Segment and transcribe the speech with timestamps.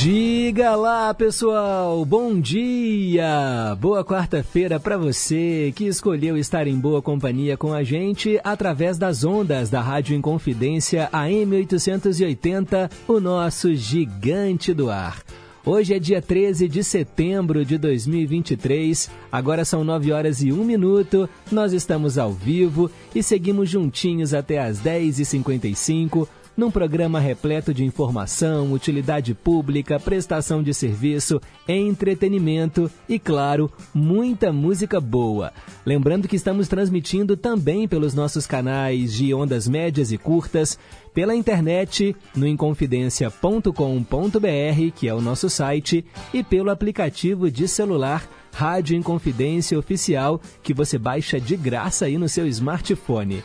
[0.00, 2.02] Diga lá, pessoal.
[2.06, 3.76] Bom dia.
[3.78, 9.24] Boa quarta-feira para você que escolheu estar em boa companhia com a gente através das
[9.24, 15.22] ondas da Rádio Inconfidência AM 880, o nosso gigante do ar.
[15.66, 21.28] Hoje é dia 13 de setembro de 2023, agora são 9 horas e 1 minuto,
[21.52, 28.72] nós estamos ao vivo e seguimos juntinhos até as 10h55 num programa repleto de informação,
[28.72, 35.52] utilidade pública, prestação de serviço, entretenimento e, claro, muita música boa.
[35.86, 40.78] Lembrando que estamos transmitindo também pelos nossos canais de ondas médias e curtas,
[41.14, 48.96] pela internet no inconfidencia.com.br, que é o nosso site, e pelo aplicativo de celular Rádio
[48.96, 53.42] Inconfidência Oficial, que você baixa de graça aí no seu smartphone.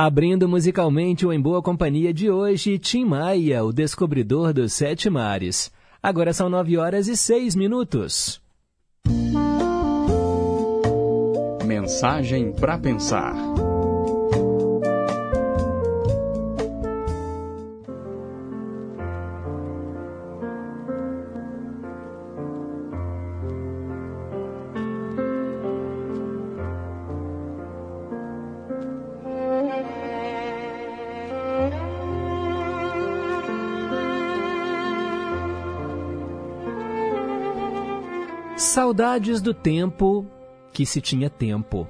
[0.04, 5.70] Abrindo musicalmente o Em Boa Companhia de hoje, Tim Maia, o descobridor dos sete mares.
[6.02, 8.42] Agora são nove horas e seis minutos.
[11.64, 13.51] Mensagem para pensar.
[38.92, 40.26] Saudades do tempo
[40.70, 41.88] que se tinha tempo,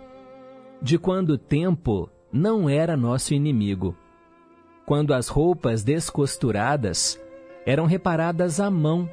[0.81, 3.97] de quando o tempo não era nosso inimigo,
[4.87, 7.21] quando as roupas descosturadas
[7.67, 9.11] eram reparadas à mão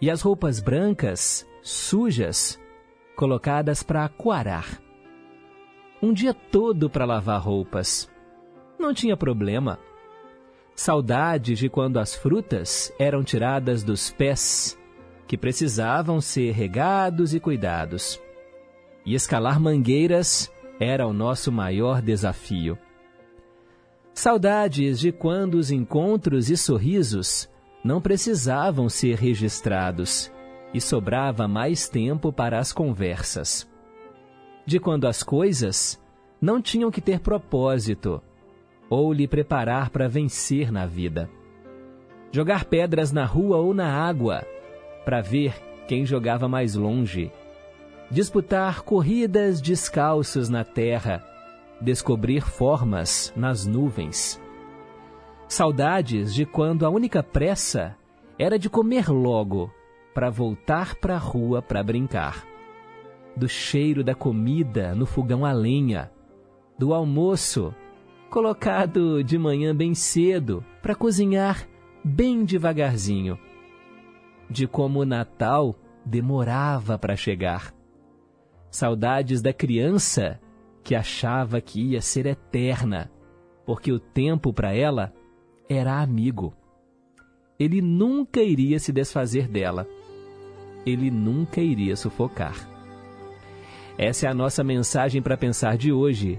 [0.00, 2.58] e as roupas brancas, sujas,
[3.14, 4.80] colocadas para aquarar.
[6.00, 8.10] Um dia todo para lavar roupas.
[8.78, 9.78] Não tinha problema.
[10.74, 14.78] Saudades de quando as frutas eram tiradas dos pés
[15.26, 18.20] que precisavam ser regados e cuidados.
[19.04, 22.78] E escalar mangueiras era o nosso maior desafio.
[24.12, 27.48] Saudades de quando os encontros e sorrisos
[27.84, 30.32] não precisavam ser registrados
[30.72, 33.68] e sobrava mais tempo para as conversas.
[34.64, 36.00] De quando as coisas
[36.40, 38.22] não tinham que ter propósito
[38.88, 41.30] ou lhe preparar para vencer na vida.
[42.32, 44.44] Jogar pedras na rua ou na água
[45.06, 45.54] para ver
[45.86, 47.30] quem jogava mais longe,
[48.10, 51.24] disputar corridas descalços na terra,
[51.80, 54.42] descobrir formas nas nuvens.
[55.46, 57.96] Saudades de quando a única pressa
[58.36, 59.70] era de comer logo
[60.12, 62.44] para voltar para a rua para brincar.
[63.36, 66.10] Do cheiro da comida no fogão a lenha,
[66.76, 67.72] do almoço
[68.28, 71.64] colocado de manhã bem cedo para cozinhar
[72.02, 73.38] bem devagarzinho
[74.48, 77.74] de como o Natal demorava para chegar.
[78.70, 80.40] Saudades da criança
[80.82, 83.10] que achava que ia ser eterna,
[83.64, 85.12] porque o tempo para ela
[85.68, 86.54] era amigo.
[87.58, 89.86] Ele nunca iria se desfazer dela.
[90.84, 92.68] Ele nunca iria sufocar.
[93.98, 96.38] Essa é a nossa mensagem para pensar de hoje.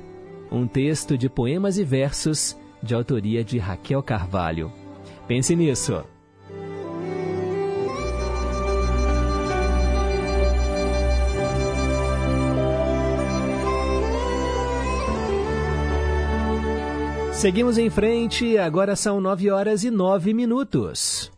[0.51, 4.71] Um texto de poemas e versos de autoria de Raquel Carvalho.
[5.27, 6.05] Pense nisso.
[17.37, 21.31] Seguimos em frente, agora são nove horas e nove minutos.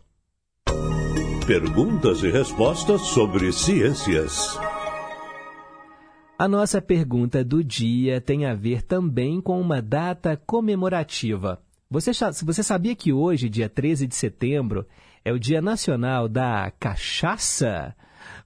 [1.46, 4.58] Perguntas e respostas sobre ciências.
[6.38, 11.60] A nossa pergunta do dia tem a ver também com uma data comemorativa.
[11.90, 12.12] Você,
[12.46, 14.86] você sabia que hoje, dia 13 de setembro,
[15.22, 17.94] é o Dia Nacional da Cachaça?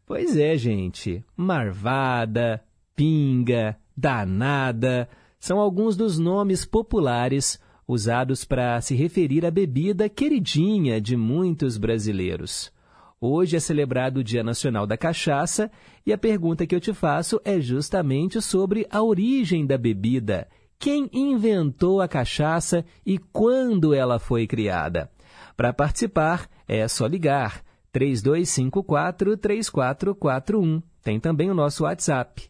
[0.05, 1.25] Pois é, gente.
[1.37, 2.61] Marvada,
[2.97, 5.09] pinga, danada
[5.45, 12.73] são alguns dos nomes populares usados para se referir à bebida queridinha de muitos brasileiros.
[13.21, 15.71] Hoje é celebrado o Dia Nacional da Cachaça
[16.07, 20.49] e a pergunta que eu te faço é justamente sobre a origem da bebida.
[20.79, 25.11] Quem inventou a cachaça e quando ela foi criada?
[25.55, 30.83] Para participar, é só ligar 3254 3441.
[31.03, 32.49] Tem também o nosso WhatsApp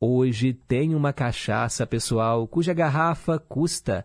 [0.00, 4.04] Hoje tem uma cachaça, pessoal, cuja garrafa custa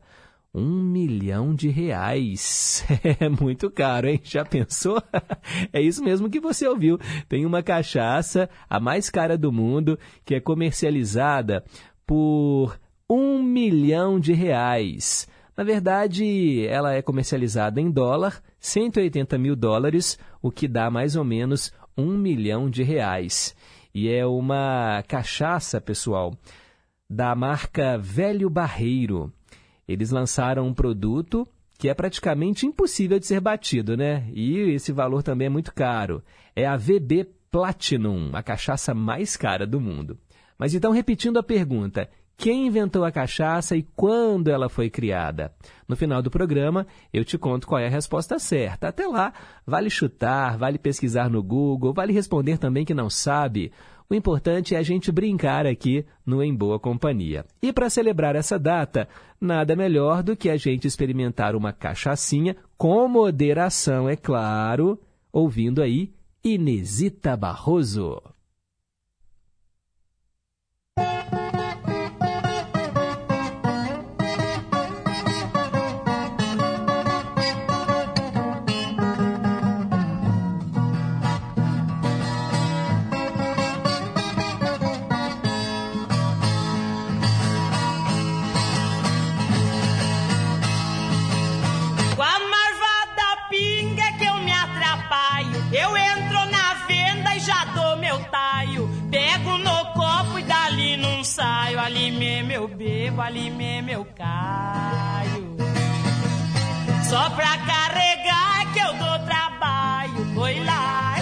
[0.53, 2.85] um milhão de reais.
[3.19, 4.21] É muito caro, hein?
[4.23, 5.01] Já pensou?
[5.71, 6.97] É isso mesmo que você ouviu.
[7.27, 11.63] Tem uma cachaça, a mais cara do mundo, que é comercializada
[12.05, 15.27] por um milhão de reais.
[15.57, 21.23] Na verdade, ela é comercializada em dólar, 180 mil dólares, o que dá mais ou
[21.23, 23.55] menos um milhão de reais.
[23.93, 26.33] E é uma cachaça, pessoal,
[27.09, 29.31] da marca Velho Barreiro.
[29.87, 31.47] Eles lançaram um produto
[31.77, 34.27] que é praticamente impossível de ser batido, né?
[34.33, 36.23] E esse valor também é muito caro.
[36.55, 40.17] É a VB Platinum, a cachaça mais cara do mundo.
[40.57, 45.53] Mas então, repetindo a pergunta, quem inventou a cachaça e quando ela foi criada.
[45.87, 48.89] No final do programa, eu te conto qual é a resposta certa.
[48.89, 49.33] Até lá,
[49.65, 53.71] vale chutar, vale pesquisar no Google, vale responder também que não sabe.
[54.09, 57.45] O importante é a gente brincar aqui no Em Boa Companhia.
[57.61, 59.07] E para celebrar essa data,
[59.41, 64.99] nada melhor do que a gente experimentar uma cachaçinha com moderação, é claro,
[65.31, 66.13] ouvindo aí
[66.43, 68.34] Inesita Barroso.
[102.55, 105.57] Eu bebo, ali mesmo eu caio.
[107.09, 111.15] Só pra carregar que eu dou trabalho, foi lá.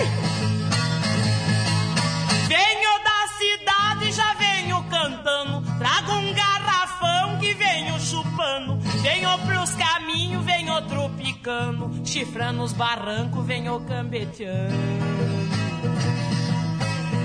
[2.47, 5.77] Venho da cidade, já venho cantando.
[5.79, 8.77] Trago um garrafão que venho chupando.
[9.01, 12.05] Venho pros caminhos, venho tropicando.
[12.05, 14.73] Chifrando os barrancos, venho cambeteando.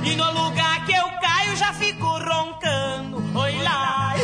[0.08, 3.38] E no lugar que eu caio já fico roncando.
[3.38, 4.14] Oi lá.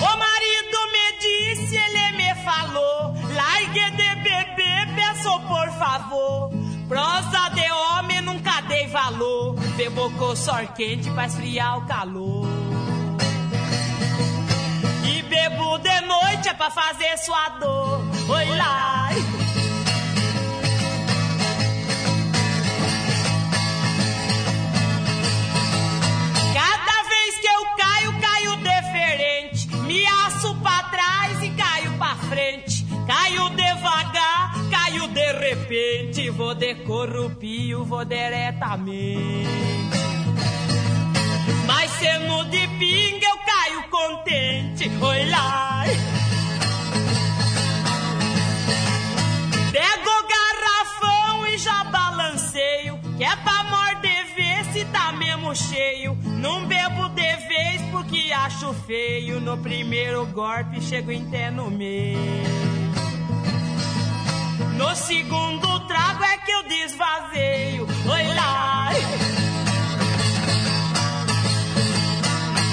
[0.00, 3.14] O marido me disse, ele me falou.
[3.34, 6.50] Largue de beber, peço por favor.
[6.88, 9.54] Prosa de homem nunca dei valor.
[9.76, 12.48] Bebo com sor quente pra esfriar o calor.
[15.04, 18.00] E bebo de noite é pra fazer sua dor.
[18.30, 19.10] Oi lá.
[32.28, 32.86] Frente.
[33.06, 36.30] Caio devagar, caio de repente.
[36.30, 39.48] Vou de corrupio, vou diretamente.
[41.66, 44.90] Mas sendo de pinga eu caio contente.
[45.00, 45.84] Oi lá.
[49.72, 52.98] Pego o garrafão e já balanceio.
[53.16, 54.07] Que é pra morder
[55.54, 56.16] cheio.
[56.22, 59.40] Não bebo de vez porque acho feio.
[59.40, 62.18] No primeiro golpe chego em té no meio.
[64.76, 67.86] No segundo trago é que eu desvazeio.
[67.86, 68.90] Oi lá.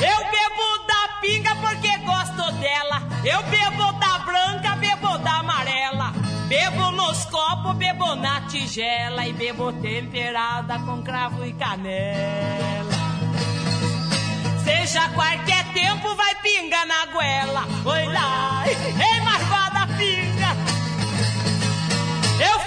[0.01, 3.01] Eu bebo da pinga porque gosto dela.
[3.24, 3.94] Eu bebo
[6.47, 9.25] Bebo nos copos, bebo na tigela.
[9.25, 12.95] E bebo temperada com cravo e canela.
[14.63, 17.65] Seja qualquer tempo, vai pinga na goela.
[17.85, 20.55] Oi lá, ei, marvada pinga.
[22.39, 22.59] Eu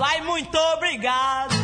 [0.00, 0.02] soldados.
[0.02, 1.54] Ai, muito obrigado.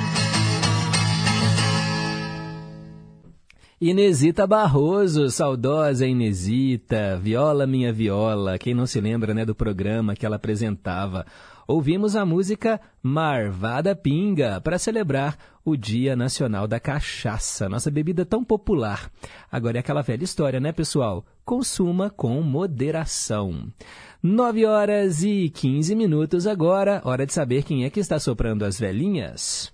[3.79, 10.25] Inesita Barroso, saudosa Inesita, Viola Minha Viola, quem não se lembra né, do programa que
[10.25, 11.27] ela apresentava.
[11.69, 18.43] Ouvimos a música Marvada Pinga para celebrar o Dia Nacional da Cachaça, nossa bebida tão
[18.43, 19.11] popular.
[19.51, 21.27] Agora é aquela velha história, né, pessoal?
[21.45, 23.71] Consuma com moderação.
[24.29, 28.77] 9 horas e 15 minutos agora, hora de saber quem é que está soprando as
[28.77, 29.73] velhinhas.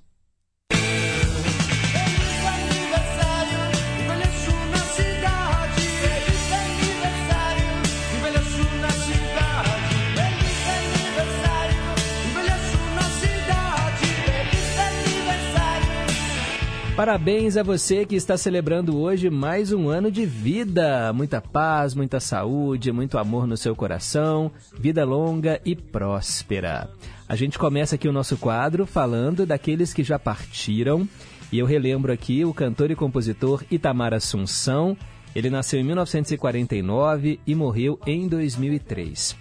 [17.02, 21.12] Parabéns a você que está celebrando hoje mais um ano de vida.
[21.12, 26.88] Muita paz, muita saúde, muito amor no seu coração, vida longa e próspera.
[27.28, 31.08] A gente começa aqui o nosso quadro falando daqueles que já partiram.
[31.50, 34.96] E eu relembro aqui o cantor e compositor Itamar Assunção,
[35.34, 39.36] Ele nasceu em 1949 e morreu em 2003.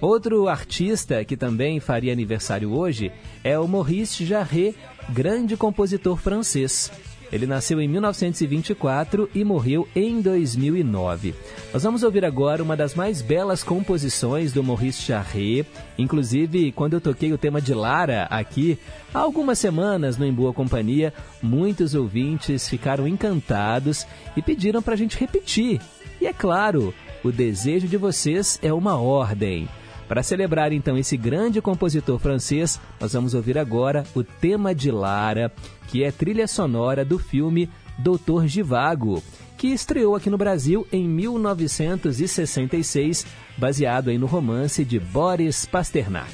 [0.00, 3.12] Outro artista que também faria aniversário hoje
[3.44, 4.74] é o Maurice Jarre,
[5.08, 6.90] grande compositor francês.
[7.30, 11.34] Ele nasceu em 1924 e morreu em 2009.
[11.72, 15.66] Nós vamos ouvir agora uma das mais belas composições do Maurice Jarre.
[15.98, 18.78] Inclusive, quando eu toquei o tema de Lara aqui,
[19.12, 21.12] há algumas semanas no Em Boa Companhia,
[21.42, 25.80] muitos ouvintes ficaram encantados e pediram para a gente repetir.
[26.20, 29.68] E é claro, o desejo de vocês é uma ordem.
[30.08, 35.52] Para celebrar então esse grande compositor francês, nós vamos ouvir agora o tema de Lara,
[35.88, 39.22] que é trilha sonora do filme Doutor Givago,
[39.58, 43.26] que estreou aqui no Brasil em 1966,
[43.58, 46.32] baseado aí no romance de Boris Pasternak.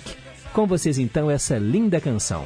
[0.52, 2.44] Com vocês então essa linda canção.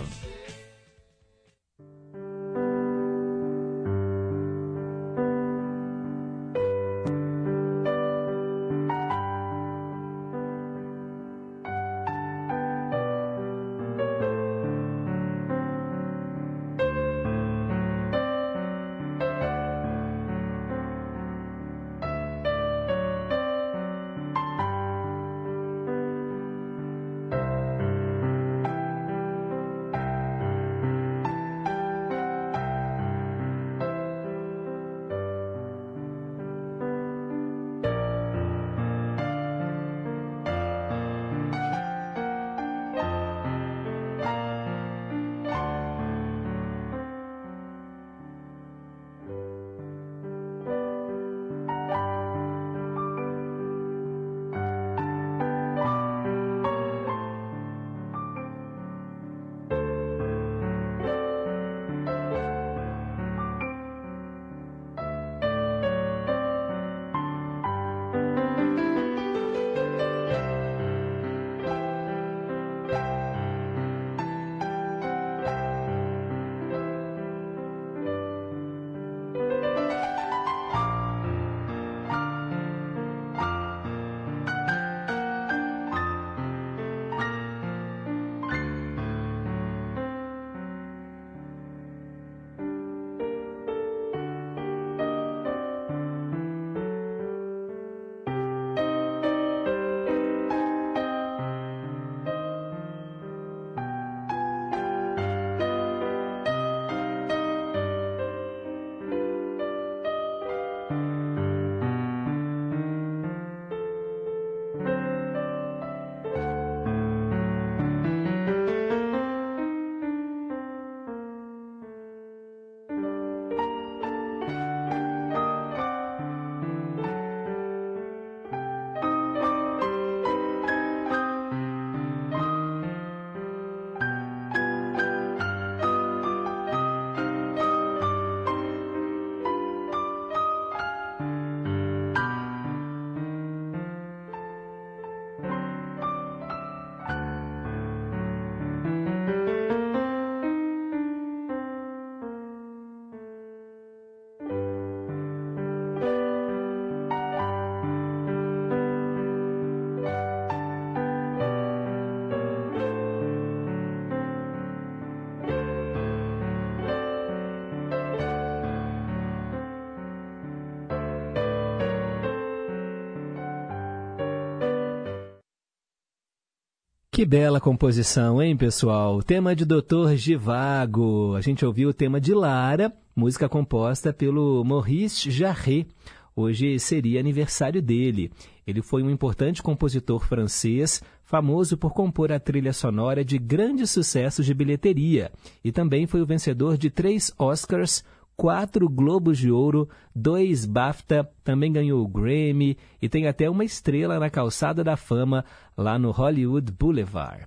[177.19, 179.21] Que bela composição, hein, pessoal?
[179.25, 181.35] Tema de Doutor Givago.
[181.35, 185.89] A gente ouviu o tema de Lara, música composta pelo Maurice Jarre.
[186.37, 188.31] Hoje seria aniversário dele.
[188.65, 194.47] Ele foi um importante compositor francês, famoso por compor a trilha sonora de grandes sucessos
[194.47, 195.33] de bilheteria,
[195.65, 198.05] e também foi o vencedor de três Oscars,
[198.38, 204.20] quatro Globos de Ouro, dois BAFTA, também ganhou o Grammy e tem até uma estrela
[204.20, 205.44] na calçada da fama
[205.77, 207.46] lá no Hollywood Boulevard.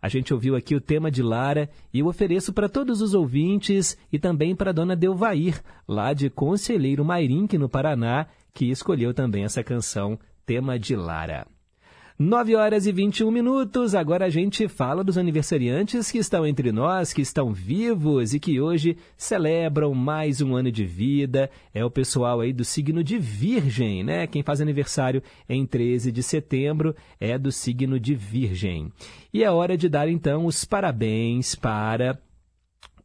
[0.00, 3.96] A gente ouviu aqui o tema de Lara e eu ofereço para todos os ouvintes
[4.12, 9.64] e também para dona Delvair, lá de Conselheiro Mairinque, no Paraná, que escolheu também essa
[9.64, 11.46] canção, tema de Lara.
[12.18, 13.94] 9 horas e 21 minutos.
[13.94, 18.58] Agora a gente fala dos aniversariantes que estão entre nós, que estão vivos e que
[18.58, 21.50] hoje celebram mais um ano de vida.
[21.74, 24.26] É o pessoal aí do signo de Virgem, né?
[24.26, 28.90] Quem faz aniversário em 13 de setembro é do signo de Virgem.
[29.30, 32.18] E é hora de dar então os parabéns para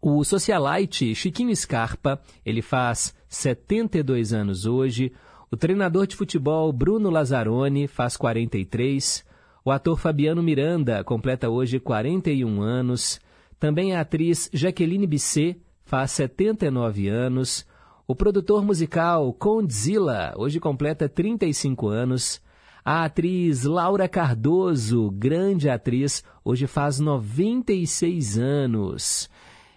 [0.01, 2.21] o socialite Chiquinho Scarpa.
[2.45, 5.11] Ele faz 72 anos hoje
[5.53, 9.25] O treinador de futebol Bruno Lazzaroni faz 43.
[9.65, 13.19] O ator Fabiano Miranda completa hoje 41 anos.
[13.59, 17.67] Também a atriz Jaqueline Bisset faz 79 anos.
[18.07, 22.41] O produtor musical Condzilla hoje completa 35 anos.
[22.83, 29.29] A atriz Laura Cardoso, grande atriz, hoje faz 96 anos.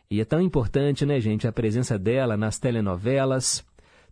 [0.08, 3.64] E é tão importante, né, gente, a presença dela nas telenovelas.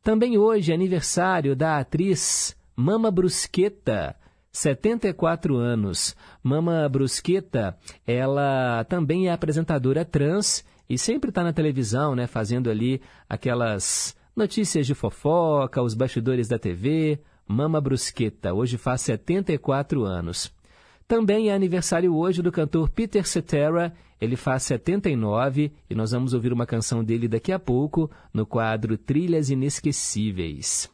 [0.03, 4.17] Também hoje é aniversário da atriz Mama Brusqueta,
[4.51, 6.17] 74 anos.
[6.43, 13.01] Mama Brusqueta, ela também é apresentadora trans e sempre está na televisão, né, fazendo ali
[13.29, 17.21] aquelas notícias de fofoca, os bastidores da TV.
[17.47, 20.53] Mama Brusqueta, hoje faz 74 anos.
[21.13, 26.55] Também é aniversário hoje do cantor Peter Cetera, ele faz 79 e nós vamos ouvir
[26.55, 30.89] uma canção dele daqui a pouco no quadro Trilhas Inesquecíveis.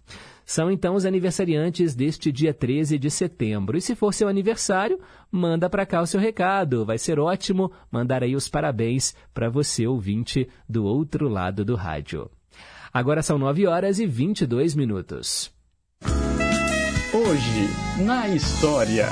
[0.45, 3.79] São então os aniversariantes deste dia 13 de setembro.
[3.79, 4.99] E se for seu aniversário,
[5.31, 6.85] manda para cá o seu recado.
[6.85, 12.29] Vai ser ótimo mandar aí os parabéns para você, ouvinte, do outro lado do rádio.
[12.93, 15.53] Agora são 9 horas e 22 minutos.
[17.15, 19.07] Hoje, na história.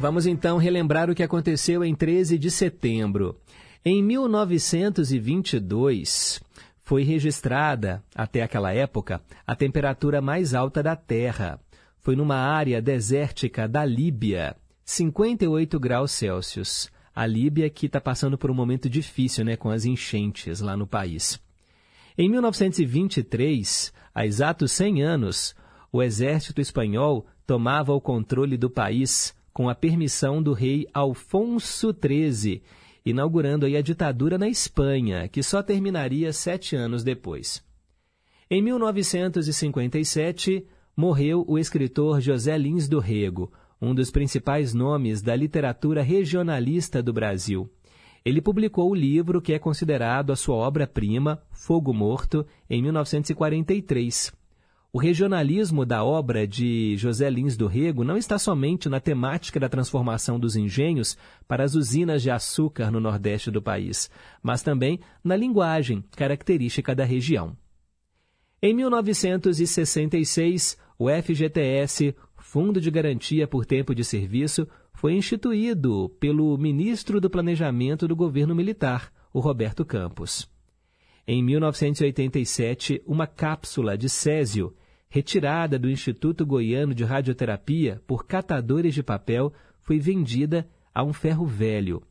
[0.00, 3.36] Vamos então relembrar o que aconteceu em 13 de setembro.
[3.84, 6.40] Em 1922,
[6.84, 11.58] foi registrada, até aquela época, a temperatura mais alta da Terra.
[11.98, 16.88] Foi numa área desértica da Líbia, 58 graus Celsius.
[17.12, 20.86] A Líbia que está passando por um momento difícil né, com as enchentes lá no
[20.86, 21.40] país.
[22.16, 25.56] Em 1923, há exatos 100 anos,
[25.90, 32.62] o exército espanhol tomava o controle do país com a permissão do rei Alfonso XIII,
[33.04, 37.60] inaugurando aí a ditadura na Espanha, que só terminaria sete anos depois.
[38.48, 40.64] Em 1957,
[40.96, 47.12] morreu o escritor José Lins do Rego, um dos principais nomes da literatura regionalista do
[47.12, 47.68] Brasil.
[48.24, 54.37] Ele publicou o livro que é considerado a sua obra-prima, Fogo Morto, em 1943.
[54.90, 59.68] O regionalismo da obra de José Lins do Rego não está somente na temática da
[59.68, 61.14] transformação dos engenhos
[61.46, 64.10] para as usinas de açúcar no nordeste do país,
[64.42, 67.54] mas também na linguagem característica da região.
[68.62, 77.20] Em 1966, o FGTS, Fundo de Garantia por Tempo de Serviço, foi instituído pelo ministro
[77.20, 80.48] do Planejamento do governo militar, o Roberto Campos.
[81.30, 84.74] Em 1987, uma cápsula de césio,
[85.10, 91.44] retirada do Instituto Goiano de Radioterapia por catadores de papel, foi vendida a um ferro
[91.44, 92.02] velho.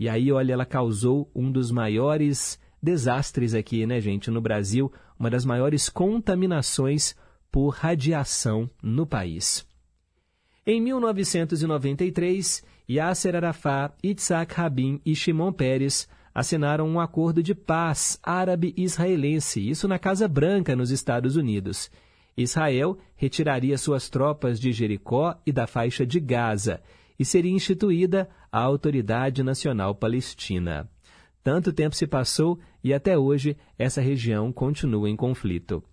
[0.00, 5.28] E aí, olha, ela causou um dos maiores desastres aqui, né, gente, no Brasil, uma
[5.28, 7.14] das maiores contaminações
[7.52, 9.68] por radiação no país.
[10.66, 19.66] Em 1993, Yasser Arafat, Itzhak Rabin e Shimon Peres assinaram um acordo de paz árabe-israelense,
[19.68, 21.90] isso na Casa Branca, nos Estados Unidos.
[22.36, 26.82] Israel retiraria suas tropas de Jericó e da faixa de Gaza
[27.16, 30.90] e seria instituída a Autoridade Nacional Palestina.
[31.44, 35.84] Tanto tempo se passou e até hoje essa região continua em conflito.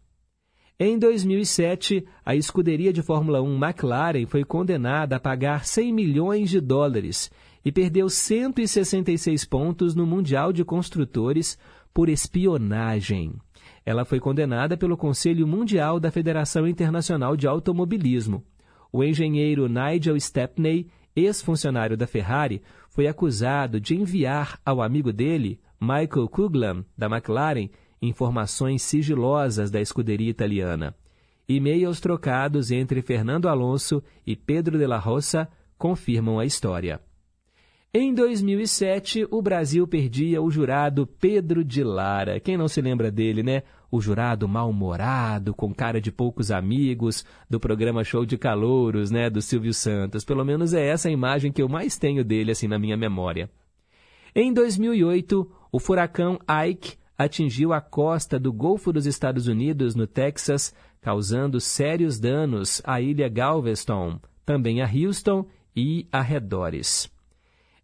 [0.80, 6.60] Em 2007, a escuderia de Fórmula 1 McLaren foi condenada a pagar 100 milhões de
[6.60, 7.30] dólares
[7.64, 11.58] e perdeu 166 pontos no Mundial de Construtores
[11.94, 13.34] por espionagem.
[13.86, 18.44] Ela foi condenada pelo Conselho Mundial da Federação Internacional de Automobilismo.
[18.92, 26.28] O engenheiro Nigel Stepney, ex-funcionário da Ferrari, foi acusado de enviar ao amigo dele, Michael
[26.30, 27.70] Kuglam, da McLaren,
[28.02, 30.96] informações sigilosas da escuderia italiana.
[31.48, 37.02] E-mails trocados entre Fernando Alonso e Pedro de la Roça confirmam a história.
[37.94, 42.40] Em 2007, o Brasil perdia o jurado Pedro de Lara.
[42.40, 43.64] Quem não se lembra dele, né?
[43.92, 49.30] O jurado mal-humorado, com cara de poucos amigos, do programa Show de Calouros, né?
[49.30, 50.24] Do Silvio Santos.
[50.24, 53.50] Pelo menos é essa a imagem que eu mais tenho dele, assim, na minha memória.
[54.34, 60.74] Em 2008, o furacão Ike atingiu a costa do Golfo dos Estados Unidos, no Texas,
[61.02, 67.12] causando sérios danos à ilha Galveston, também a Houston e arredores.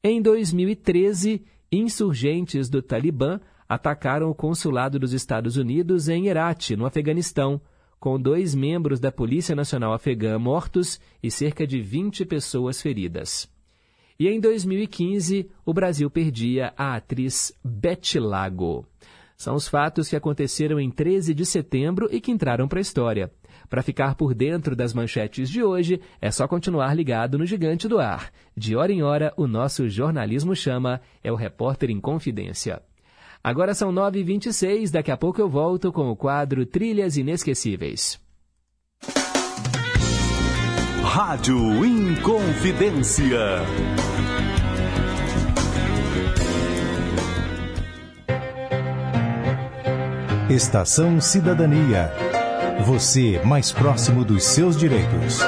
[0.09, 7.59] Em 2013, insurgentes do Talibã atacaram o consulado dos Estados Unidos em Herat, no Afeganistão,
[7.99, 13.49] com dois membros da Polícia Nacional Afegã mortos e cerca de 20 pessoas feridas.
[14.17, 18.87] E em 2015, o Brasil perdia a atriz Betty Lago.
[19.35, 23.29] São os fatos que aconteceram em 13 de setembro e que entraram para a história.
[23.69, 27.99] Para ficar por dentro das manchetes de hoje, é só continuar ligado no Gigante do
[27.99, 28.31] Ar.
[28.55, 32.81] De hora em hora, o nosso jornalismo chama, é o Repórter em Confidência.
[33.43, 38.19] Agora são 9h26, daqui a pouco eu volto com o quadro Trilhas Inesquecíveis.
[41.03, 43.39] Rádio Inconfidência.
[50.49, 52.26] Estação Cidadania.
[52.85, 55.39] Você mais próximo dos seus direitos.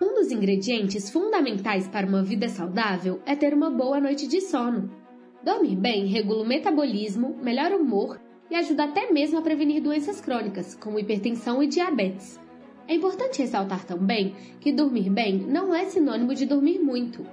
[0.00, 4.90] Um dos ingredientes fundamentais para uma vida saudável é ter uma boa noite de sono.
[5.44, 10.20] Dormir bem regula o metabolismo, melhora o humor e ajuda até mesmo a prevenir doenças
[10.20, 12.38] crônicas, como hipertensão e diabetes.
[12.86, 17.26] É importante ressaltar também que dormir bem não é sinônimo de dormir muito.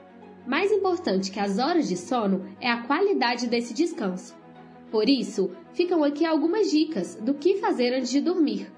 [0.45, 4.36] Mais importante que as horas de sono é a qualidade desse descanso.
[4.91, 8.71] Por isso, ficam aqui algumas dicas do que fazer antes de dormir.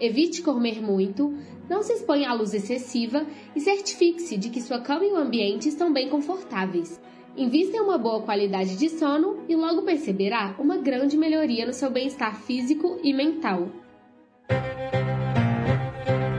[0.00, 1.34] Evite comer muito,
[1.68, 5.68] não se exponha à luz excessiva e certifique-se de que sua cama e o ambiente
[5.68, 6.98] estão bem confortáveis.
[7.36, 11.90] Invista em uma boa qualidade de sono e logo perceberá uma grande melhoria no seu
[11.90, 13.68] bem-estar físico e mental.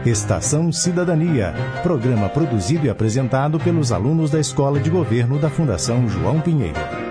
[0.05, 1.53] Estação Cidadania,
[1.83, 7.10] programa produzido e apresentado pelos alunos da Escola de Governo da Fundação João Pinheiro.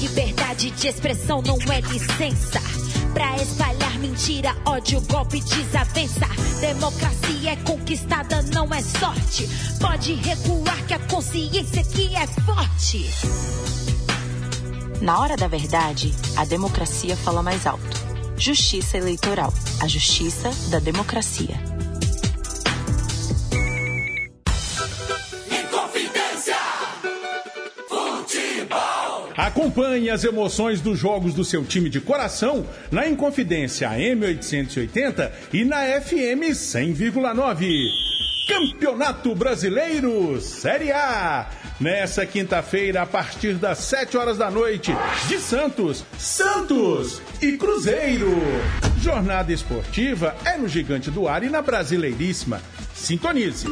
[0.00, 2.58] Liberdade de expressão não é licença.
[3.12, 6.26] Pra espalhar mentira, ódio, golpe, desavença.
[6.58, 9.46] Democracia é conquistada, não é sorte.
[9.78, 13.10] Pode recuar que a consciência aqui é forte.
[15.02, 18.00] Na hora da verdade, a democracia fala mais alto.
[18.38, 19.52] Justiça eleitoral.
[19.82, 21.79] A justiça da democracia.
[29.40, 35.78] Acompanhe as emoções dos jogos do seu time de coração na Inconfidência M880 e na
[35.98, 37.88] FM 100,9.
[38.46, 41.48] Campeonato Brasileiro Série A.
[41.80, 44.94] Nessa quinta-feira, a partir das 7 horas da noite,
[45.26, 48.36] de Santos, Santos e Cruzeiro.
[49.00, 52.60] Jornada esportiva é no Gigante do Ar e na Brasileiríssima.
[52.94, 53.66] Sintonize.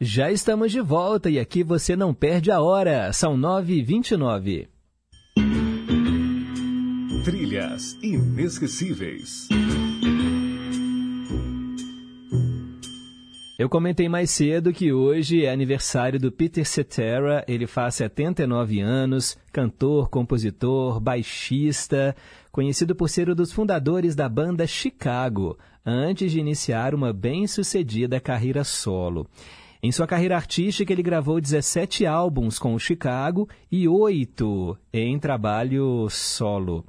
[0.00, 3.12] Já estamos de volta e aqui você não perde a hora.
[3.12, 4.68] São 9h29.
[7.28, 9.48] Trilhas inesquecíveis.
[13.58, 17.44] Eu comentei mais cedo que hoje é aniversário do Peter Cetera.
[17.46, 22.16] Ele faz 79 anos, cantor, compositor, baixista,
[22.50, 28.64] conhecido por ser um dos fundadores da banda Chicago, antes de iniciar uma bem-sucedida carreira
[28.64, 29.28] solo.
[29.82, 36.08] Em sua carreira artística, ele gravou 17 álbuns com o Chicago e oito em trabalho
[36.08, 36.86] solo.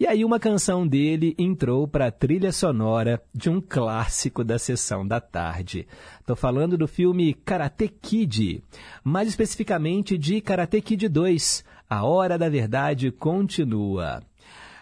[0.00, 5.06] E aí uma canção dele entrou para a trilha sonora de um clássico da sessão
[5.06, 5.86] da tarde.
[6.18, 8.64] Estou falando do filme Karate Kid,
[9.04, 14.22] mais especificamente de Karate Kid 2, A Hora da Verdade Continua.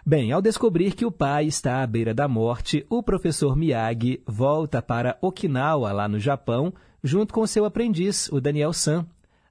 [0.06, 4.80] Bem, ao descobrir que o pai está à beira da morte, o professor Miyagi volta
[4.80, 9.04] para Okinawa, lá no Japão, junto com seu aprendiz, o Daniel San.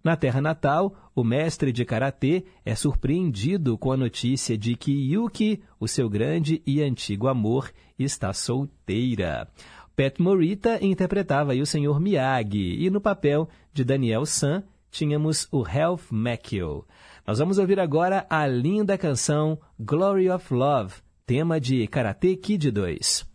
[0.08, 5.62] Na terra natal, o mestre de karatê é surpreendido com a notícia de que Yuki,
[5.78, 9.50] o seu grande e antigo amor, está solteira.
[9.98, 12.00] Pat Morita interpretava o Sr.
[12.00, 16.86] Miyagi e no papel de Daniel San tínhamos o Ralph Macchio.
[17.28, 20.94] Nós vamos ouvir agora a linda canção Glory of Love,
[21.26, 23.27] tema de Karate Kid 2.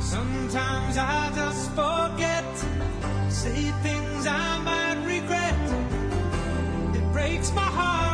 [0.00, 2.44] Sometimes I just forget,
[3.30, 5.54] say things I might regret.
[6.96, 8.07] It breaks my heart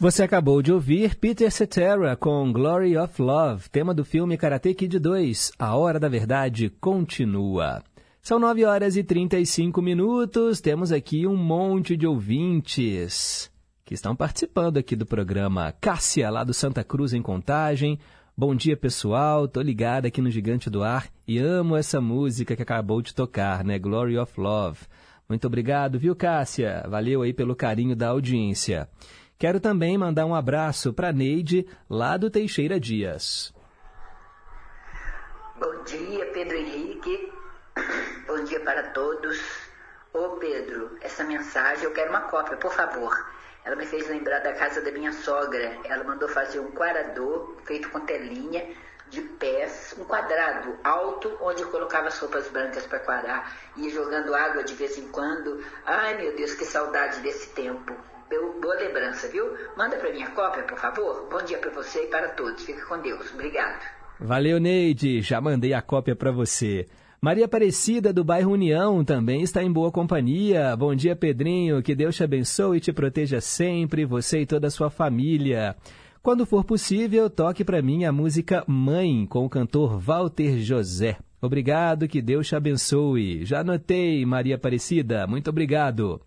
[0.00, 4.96] Você acabou de ouvir Peter Cetera com Glory of Love, tema do filme Karate Kid
[4.96, 5.50] 2.
[5.58, 7.82] A Hora da Verdade continua.
[8.22, 10.60] São 9 horas e 35 minutos.
[10.60, 13.50] Temos aqui um monte de ouvintes
[13.84, 15.74] que estão participando aqui do programa.
[15.80, 17.98] Cássia, lá do Santa Cruz, em Contagem.
[18.36, 19.48] Bom dia, pessoal.
[19.48, 23.64] Tô ligada aqui no Gigante do Ar e amo essa música que acabou de tocar,
[23.64, 23.80] né?
[23.80, 24.78] Glory of Love.
[25.28, 26.86] Muito obrigado, viu, Cássia?
[26.88, 28.88] Valeu aí pelo carinho da audiência.
[29.38, 33.54] Quero também mandar um abraço para Neide, lá do Teixeira Dias.
[35.54, 37.32] Bom dia, Pedro Henrique.
[38.26, 39.38] Bom dia para todos.
[40.12, 43.14] Ô Pedro, essa mensagem eu quero uma cópia, por favor.
[43.64, 45.78] Ela me fez lembrar da casa da minha sogra.
[45.84, 48.66] Ela mandou fazer um quarador feito com telinha
[49.08, 54.34] de pés, um quadrado alto, onde eu colocava as roupas brancas para quarar, ia jogando
[54.34, 55.64] água de vez em quando.
[55.86, 57.96] Ai meu Deus, que saudade desse tempo.
[58.60, 59.44] Boa lembrança, viu?
[59.76, 61.28] Manda para minha cópia, por favor.
[61.30, 62.62] Bom dia para você e para todos.
[62.62, 63.32] Fique com Deus.
[63.32, 63.80] Obrigado.
[64.20, 65.22] Valeu, Neide.
[65.22, 66.86] Já mandei a cópia para você.
[67.20, 70.76] Maria Aparecida, do bairro União, também está em boa companhia.
[70.76, 71.82] Bom dia, Pedrinho.
[71.82, 75.74] Que Deus te abençoe e te proteja sempre, você e toda a sua família.
[76.22, 81.16] Quando for possível, toque para mim a música Mãe, com o cantor Walter José.
[81.40, 83.44] Obrigado, que Deus te abençoe.
[83.44, 85.26] Já anotei, Maria Aparecida.
[85.26, 86.20] Muito obrigado.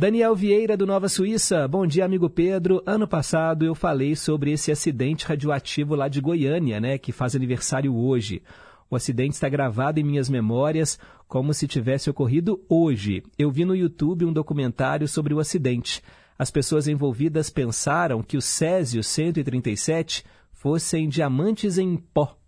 [0.00, 1.68] Daniel Vieira, do Nova Suíça.
[1.68, 2.82] Bom dia, amigo Pedro.
[2.86, 7.94] Ano passado eu falei sobre esse acidente radioativo lá de Goiânia, né, que faz aniversário
[7.94, 8.42] hoje.
[8.88, 10.98] O acidente está gravado em minhas memórias
[11.28, 13.22] como se tivesse ocorrido hoje.
[13.38, 16.02] Eu vi no YouTube um documentário sobre o acidente.
[16.38, 22.38] As pessoas envolvidas pensaram que os Césio 137 fossem diamantes em pó,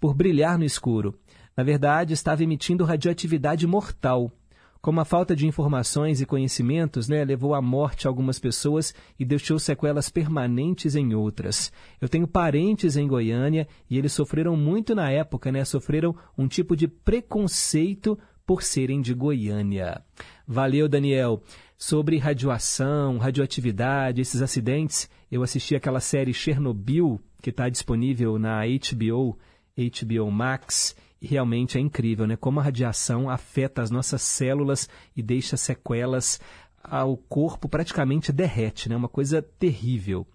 [0.00, 1.16] por brilhar no escuro.
[1.56, 4.32] Na verdade, estava emitindo radioatividade mortal.
[4.80, 9.58] Como a falta de informações e conhecimentos né, levou à morte algumas pessoas e deixou
[9.58, 11.72] sequelas permanentes em outras.
[12.00, 15.64] Eu tenho parentes em Goiânia e eles sofreram muito na época, né?
[15.64, 20.02] Sofreram um tipo de preconceito por serem de Goiânia.
[20.46, 21.42] Valeu, Daniel.
[21.76, 29.38] Sobre radioação, radioatividade, esses acidentes, eu assisti aquela série Chernobyl, que está disponível na HBO,
[29.76, 32.36] HBO Max, realmente é incrível, né?
[32.36, 36.40] Como a radiação afeta as nossas células e deixa sequelas
[36.82, 38.96] ao corpo praticamente derrete, né?
[38.96, 40.26] Uma coisa terrível.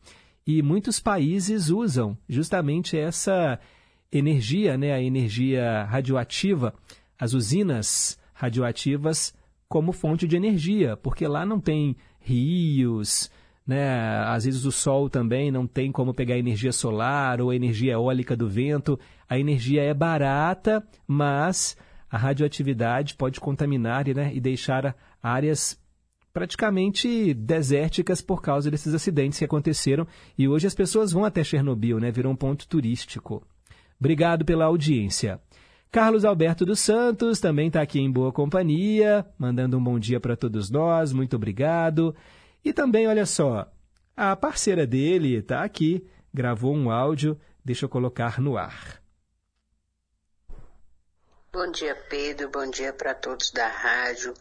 [0.45, 3.59] E muitos países usam justamente essa
[4.11, 4.93] energia, né?
[4.93, 6.73] A energia radioativa,
[7.17, 9.33] as usinas radioativas
[9.69, 13.31] como fonte de energia, porque lá não tem rios,
[13.65, 14.23] né?
[14.25, 18.47] Às vezes o sol também não tem como pegar energia solar ou energia eólica do
[18.47, 18.99] vento.
[19.33, 21.75] A energia é barata, mas
[22.07, 24.29] a radioatividade pode contaminar né?
[24.31, 25.75] e deixar áreas
[26.31, 30.05] praticamente desérticas por causa desses acidentes que aconteceram.
[30.37, 32.11] E hoje as pessoas vão até Chernobyl, né?
[32.11, 33.43] Virou um ponto turístico.
[33.99, 35.41] Obrigado pela audiência.
[35.89, 40.37] Carlos Alberto dos Santos também está aqui em boa companhia, mandando um bom dia para
[40.37, 42.15] todos nós, muito obrigado.
[42.63, 43.67] E também, olha só,
[44.15, 49.01] a parceira dele está aqui, gravou um áudio, deixa eu colocar no ar.
[51.53, 52.49] Bom dia, Pedro.
[52.49, 54.33] Bom dia para todos da rádio.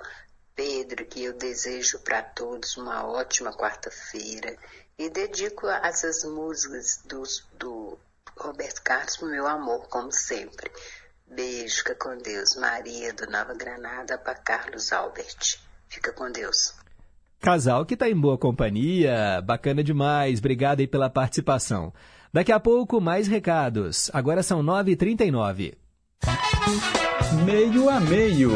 [0.57, 4.57] Pedro, que eu desejo para todos uma ótima quarta-feira
[4.99, 7.99] e dedico essas músicas dos, do
[8.35, 10.71] Roberto Carlos meu amor, como sempre.
[11.27, 12.57] Beijo, fica com Deus.
[12.57, 15.59] Maria do Nova Granada para Carlos Albert.
[15.89, 16.75] Fica com Deus.
[17.41, 21.93] Casal que está em boa companhia, bacana demais, obrigado aí pela participação.
[22.33, 24.11] Daqui a pouco, mais recados.
[24.15, 25.82] Agora são 9h39.
[27.45, 28.51] Meio a meio.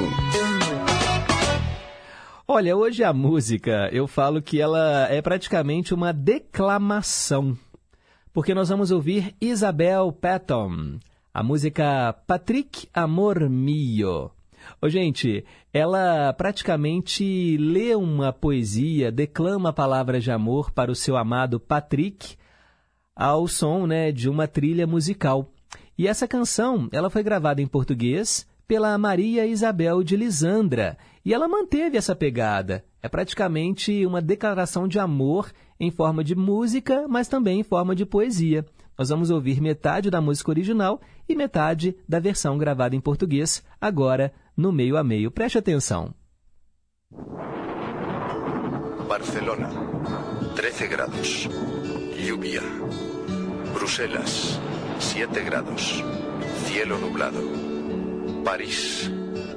[2.46, 7.58] Olha, hoje a música, eu falo que ela é praticamente uma declamação,
[8.32, 10.98] porque nós vamos ouvir Isabel Patton,
[11.34, 14.30] a música Patrick Amor Mio.
[14.80, 21.58] Ô, gente, ela praticamente lê uma poesia, declama palavras de amor para o seu amado
[21.58, 22.36] Patrick
[23.14, 25.50] ao som né, de uma trilha musical.
[25.98, 30.98] E essa canção ela foi gravada em português pela Maria Isabel de Lisandra.
[31.24, 32.84] E ela manteve essa pegada.
[33.02, 38.04] É praticamente uma declaração de amor em forma de música, mas também em forma de
[38.04, 38.64] poesia.
[38.98, 44.32] Nós vamos ouvir metade da música original e metade da versão gravada em português, agora
[44.56, 45.30] no meio a meio.
[45.30, 46.14] Preste atenção.
[49.06, 49.70] Barcelona,
[50.56, 51.48] 13 grados.
[52.26, 52.62] Lluvia.
[53.74, 54.58] Bruselas,
[54.98, 56.02] 7 grados.
[56.66, 57.40] Cielo nublado.
[58.44, 59.10] París,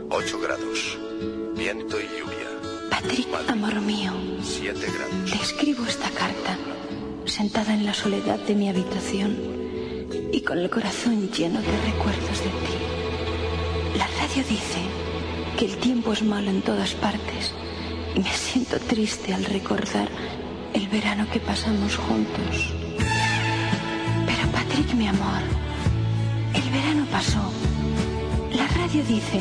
[0.09, 0.97] 8 grados.
[1.55, 2.89] Viento y lluvia.
[2.89, 5.31] Patrick, amor mío, 7 grados.
[5.31, 6.57] te escribo esta carta
[7.25, 9.37] sentada en la soledad de mi habitación
[10.31, 13.97] y con el corazón lleno de recuerdos de ti.
[13.97, 14.79] La radio dice
[15.57, 17.53] que el tiempo es malo en todas partes
[18.15, 20.09] y me siento triste al recordar
[20.73, 22.78] el verano que pasamos juntos.
[24.69, 25.41] Patrick, mi amor,
[26.53, 27.41] el verano pasó.
[28.53, 29.39] La radio dice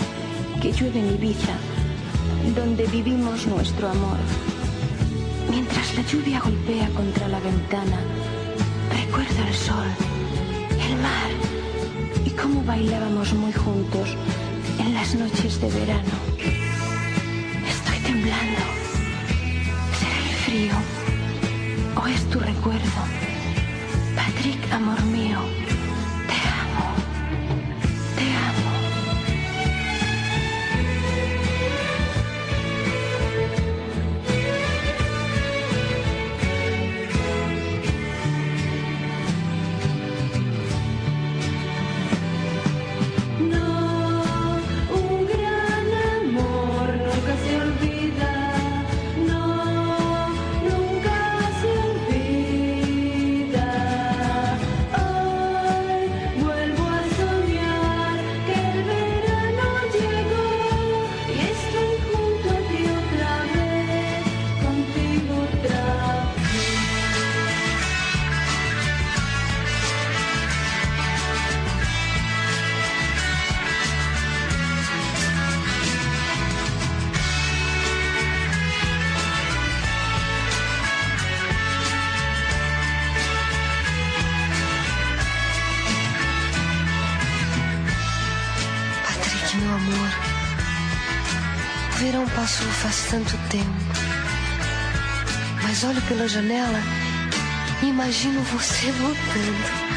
[0.60, 1.54] que llueve en Ibiza,
[2.56, 4.16] donde vivimos nuestro amor.
[5.50, 8.00] Mientras la lluvia golpea contra la ventana,
[8.90, 9.86] recuerdo el sol,
[10.80, 11.30] el mar
[12.24, 14.08] y cómo bailábamos muy juntos
[14.78, 16.16] en las noches de verano.
[17.68, 18.62] Estoy temblando.
[19.98, 20.74] ¿Será el frío
[22.02, 23.27] o es tu recuerdo?
[24.38, 25.40] Patrick, amor mío,
[96.08, 96.80] pela janela
[97.82, 99.87] imagino você voltando.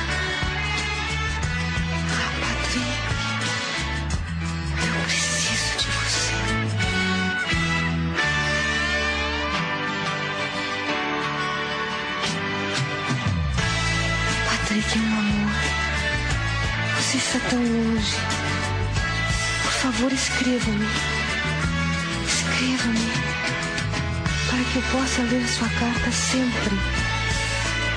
[25.32, 26.76] Ler sua carta sempre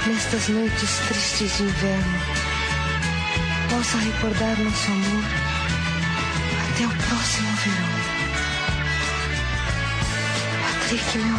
[0.06, 2.20] nestas noites tristes de inverno.
[3.70, 5.24] Possa recordar nosso amor
[6.70, 7.94] até o próximo verão.
[10.62, 11.33] Patrick, meu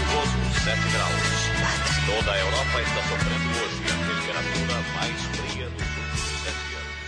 [0.00, 1.40] chuvoso, 7 graus.
[2.06, 7.00] Toda a Europa está sofrendo hoje a temperatura mais fria dos últimos 7 anos.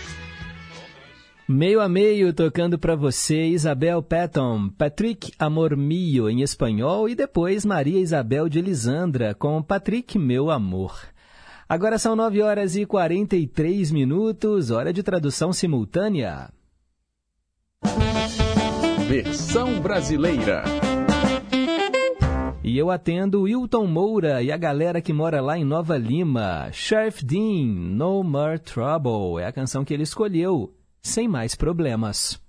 [1.47, 7.65] Meio a meio tocando para você Isabel Patton, Patrick Amor Mio em espanhol e depois
[7.65, 10.99] Maria Isabel de Lisandra com Patrick Meu Amor.
[11.67, 16.49] Agora são 9 horas e 43 minutos, hora de tradução simultânea.
[19.07, 20.63] Versão brasileira.
[22.63, 26.69] E eu atendo Wilton Moura e a galera que mora lá em Nova Lima.
[26.71, 30.73] Sheriff Dean, No More Trouble, é a canção que ele escolheu.
[31.01, 32.41] Sem mais problemas.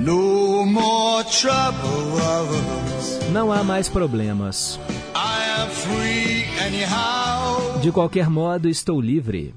[0.00, 3.30] No more troubles.
[3.32, 4.80] Não há mais problemas.
[5.14, 7.78] I am free anyhow.
[7.80, 9.54] De qualquer modo, estou livre.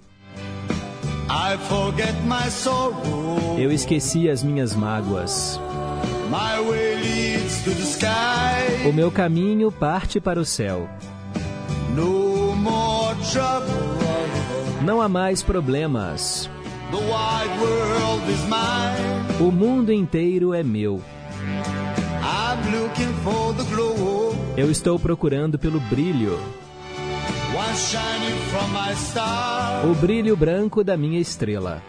[3.57, 5.59] Eu esqueci as minhas mágoas.
[6.30, 8.88] My way leads to the sky.
[8.88, 10.89] O meu caminho parte para o céu.
[11.95, 14.84] No more trouble.
[14.84, 16.49] Não há mais problemas.
[16.91, 19.47] The wide world is mine.
[19.47, 21.01] O mundo inteiro é meu.
[22.21, 24.36] I'm looking for the glow.
[24.57, 26.39] Eu estou procurando pelo brilho,
[29.84, 31.82] o brilho branco da minha estrela,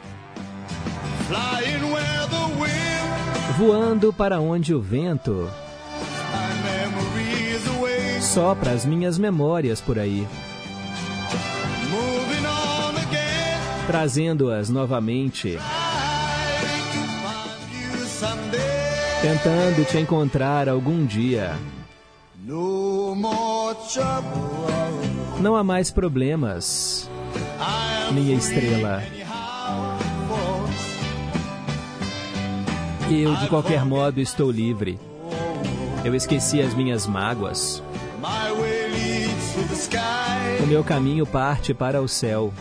[3.59, 5.51] voando para onde o vento.
[8.21, 10.27] Sopra as minhas memórias por aí,
[13.87, 15.59] trazendo-as novamente,
[19.23, 21.57] tentando te encontrar algum dia.
[22.45, 25.06] No more trouble.
[25.41, 27.11] Não há mais problemas,
[28.13, 29.03] minha estrela.
[33.11, 34.99] Eu, de qualquer modo, estou livre.
[36.05, 37.83] Eu esqueci as minhas mágoas.
[40.63, 42.53] O meu caminho parte para o céu.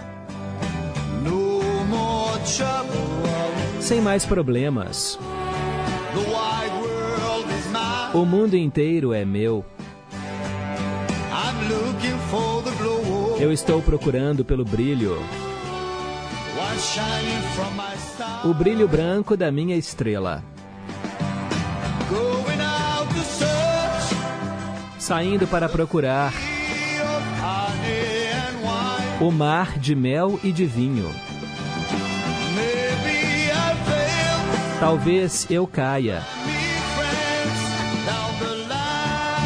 [3.80, 5.18] Sem mais problemas.
[8.14, 9.66] O mundo inteiro é meu.
[13.38, 15.18] Eu estou procurando pelo brilho,
[18.46, 20.42] o brilho branco da minha estrela.
[24.98, 26.34] Saindo para procurar
[29.20, 31.14] o mar de mel e de vinho.
[34.80, 36.22] Talvez eu caia,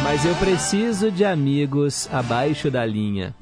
[0.02, 3.34] mas eu preciso de amigos abaixo da linha.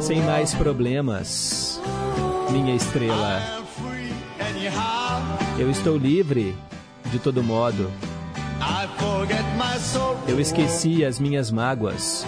[0.00, 1.80] Sem mais problemas,
[2.50, 3.42] minha estrela.
[5.58, 6.56] Eu estou livre,
[7.06, 7.90] de todo modo.
[10.26, 12.26] Eu esqueci as minhas mágoas.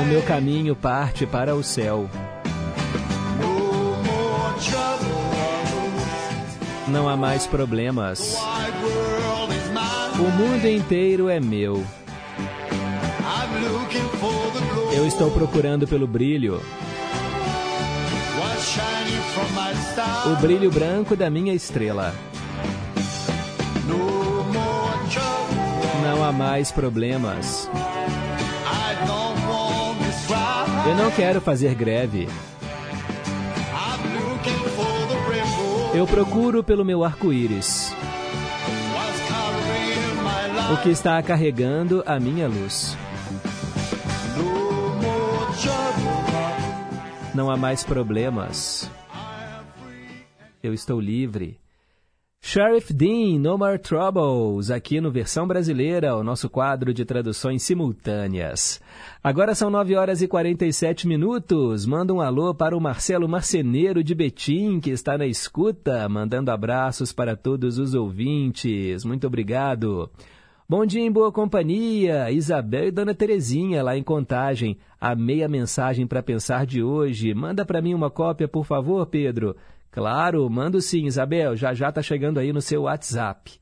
[0.00, 2.08] O meu caminho parte para o céu.
[6.88, 8.36] Não há mais problemas.
[10.18, 11.84] O mundo inteiro é meu.
[14.92, 16.60] Eu estou procurando pelo brilho,
[20.26, 22.14] o brilho branco da minha estrela.
[26.02, 27.68] Não há mais problemas.
[30.86, 32.28] Eu não quero fazer greve.
[35.94, 37.92] Eu procuro pelo meu arco-íris.
[40.72, 42.95] O que está carregando a minha luz.
[47.36, 48.90] Não há mais problemas.
[50.62, 51.60] Eu estou livre.
[52.40, 58.80] Sheriff Dean, No More Troubles, aqui no Versão Brasileira, o nosso quadro de traduções simultâneas.
[59.22, 61.84] Agora são 9 horas e 47 minutos.
[61.84, 67.12] Manda um alô para o Marcelo Marceneiro de Betim, que está na escuta, mandando abraços
[67.12, 69.04] para todos os ouvintes.
[69.04, 70.10] Muito obrigado.
[70.68, 74.76] Bom dia em boa companhia, Isabel e Dona Terezinha lá em Contagem.
[75.00, 77.32] Amei a mensagem para pensar de hoje.
[77.32, 79.54] Manda para mim uma cópia, por favor, Pedro.
[79.92, 81.54] Claro, mando sim, Isabel.
[81.54, 83.60] Já já tá chegando aí no seu WhatsApp.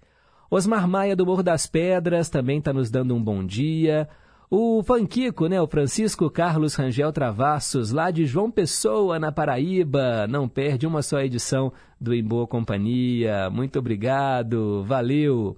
[0.50, 4.08] Osmar Maia do Morro das Pedras também está nos dando um bom dia.
[4.50, 5.60] O Fanquico, né?
[5.60, 10.26] O Francisco Carlos Rangel Travassos, lá de João Pessoa, na Paraíba.
[10.26, 13.50] Não perde uma só edição do Em Boa Companhia.
[13.50, 14.82] Muito obrigado.
[14.84, 15.54] Valeu.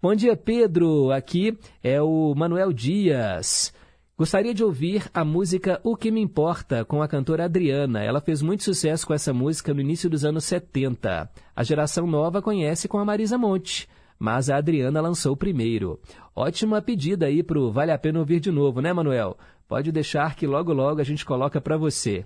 [0.00, 1.10] Bom dia, Pedro.
[1.10, 3.74] Aqui é o Manuel Dias.
[4.16, 8.04] Gostaria de ouvir a música O Que Me Importa, com a cantora Adriana.
[8.04, 11.28] Ela fez muito sucesso com essa música no início dos anos 70.
[11.54, 13.88] A geração nova conhece com a Marisa Monte,
[14.20, 15.98] mas a Adriana lançou primeiro.
[16.32, 19.36] Ótima pedida aí pro Vale a Pena Ouvir de Novo, né, Manuel?
[19.66, 22.24] Pode deixar que logo logo a gente coloca para você.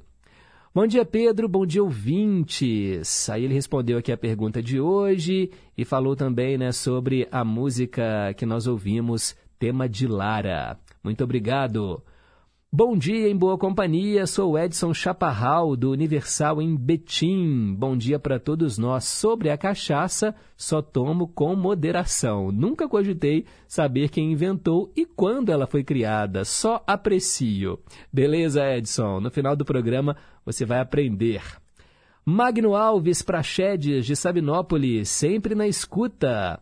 [0.75, 1.47] Bom dia, Pedro.
[1.51, 3.29] Bom dia, ouvintes.
[3.29, 8.33] Aí ele respondeu aqui a pergunta de hoje e falou também né, sobre a música
[8.39, 10.79] que nós ouvimos, tema de Lara.
[11.05, 12.03] Muito obrigado.
[12.75, 17.75] Bom dia em boa companhia, sou Edson Chaparral, do Universal em Betim.
[17.75, 19.05] Bom dia para todos nós.
[19.05, 22.51] Sobre a cachaça, só tomo com moderação.
[22.51, 27.79] Nunca cogitei saber quem inventou e quando ela foi criada, só aprecio.
[28.11, 29.21] Beleza, Edson?
[29.21, 31.43] No final do programa você vai aprender.
[32.25, 36.61] Magno Alves Prachedes, de Sabinópolis, sempre na escuta.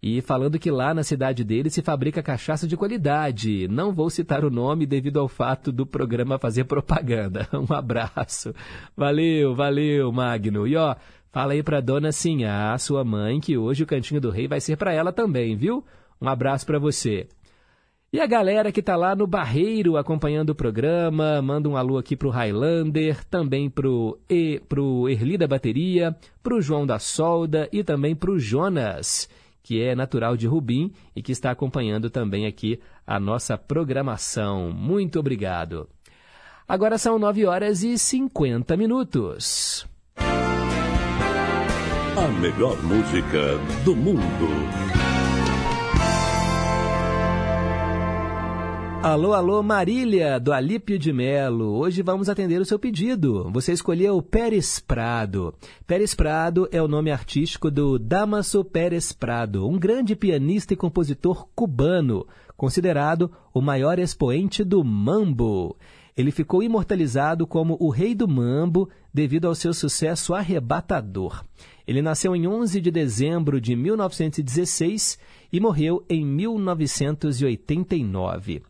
[0.00, 3.66] E falando que lá na cidade dele se fabrica cachaça de qualidade.
[3.68, 7.48] Não vou citar o nome devido ao fato do programa fazer propaganda.
[7.58, 8.54] Um abraço.
[8.96, 10.66] Valeu, valeu, Magno.
[10.66, 10.94] E ó,
[11.32, 14.76] fala aí pra dona Sinhá, sua mãe, que hoje o Cantinho do Rei vai ser
[14.76, 15.84] para ela também, viu?
[16.20, 17.26] Um abraço para você.
[18.10, 22.16] E a galera que tá lá no Barreiro acompanhando o programa, manda um alô aqui
[22.16, 28.16] pro Highlander, também pro, e, pro Erli da Bateria, pro João da Solda e também
[28.16, 29.28] pro Jonas
[29.68, 34.72] que é natural de Rubim e que está acompanhando também aqui a nossa programação.
[34.72, 35.86] Muito obrigado.
[36.66, 39.86] Agora são 9 horas e 50 minutos.
[40.16, 44.97] A melhor música do mundo.
[49.00, 51.76] Alô, alô, Marília, do Alípio de Melo.
[51.76, 53.48] Hoje vamos atender o seu pedido.
[53.52, 55.54] Você escolheu Pérez Prado.
[55.86, 61.46] Pérez Prado é o nome artístico do Damaso Pérez Prado, um grande pianista e compositor
[61.54, 62.26] cubano,
[62.56, 65.76] considerado o maior expoente do mambo.
[66.16, 71.44] Ele ficou imortalizado como o rei do mambo devido ao seu sucesso arrebatador.
[71.86, 75.20] Ele nasceu em 11 de dezembro de 1916
[75.52, 78.62] e morreu em 1989.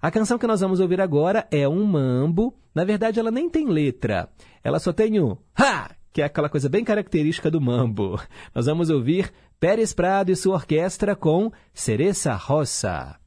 [0.00, 2.54] A canção que nós vamos ouvir agora é um mambo.
[2.74, 4.28] Na verdade, ela nem tem letra.
[4.62, 8.20] Ela só tem o ha, que é aquela coisa bem característica do mambo.
[8.54, 13.18] Nós vamos ouvir Pérez Prado e sua orquestra com Cereza Rosa.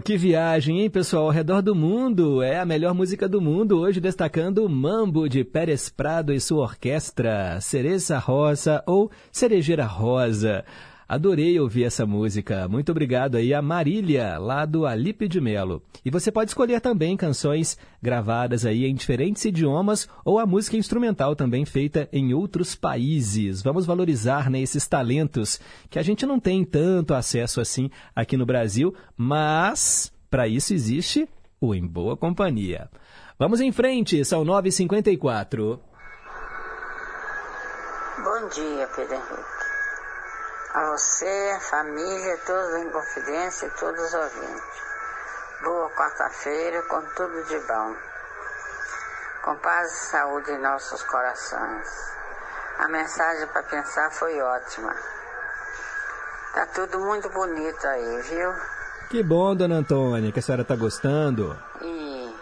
[0.00, 1.24] Que viagem, hein, pessoal?
[1.24, 2.42] Ao redor do mundo.
[2.42, 3.78] É a melhor música do mundo.
[3.78, 10.64] Hoje destacando o Mambo de Pérez Prado e sua orquestra, Cereza Rosa ou Cerejeira Rosa.
[11.08, 12.66] Adorei ouvir essa música.
[12.68, 15.82] Muito obrigado aí a Marília, lá do Alipe de Melo.
[16.04, 21.36] E você pode escolher também canções gravadas aí em diferentes idiomas ou a música instrumental
[21.36, 23.62] também feita em outros países.
[23.62, 28.46] Vamos valorizar né, esses talentos que a gente não tem tanto acesso assim aqui no
[28.46, 31.28] Brasil, mas para isso existe
[31.60, 32.88] o Em Boa Companhia.
[33.38, 35.78] Vamos em frente, são 9h54.
[38.22, 39.53] Bom dia, Pedro Henrique.
[40.74, 44.82] A você, a família, todos em confidência e todos os ouvintes.
[45.62, 47.94] Boa quarta-feira com tudo de bom.
[49.44, 51.88] Com paz e saúde em nossos corações.
[52.78, 54.92] A mensagem para pensar foi ótima.
[56.54, 58.52] Tá tudo muito bonito aí, viu?
[59.10, 61.56] Que bom, dona Antônia, que a senhora está gostando.
[61.82, 62.36] E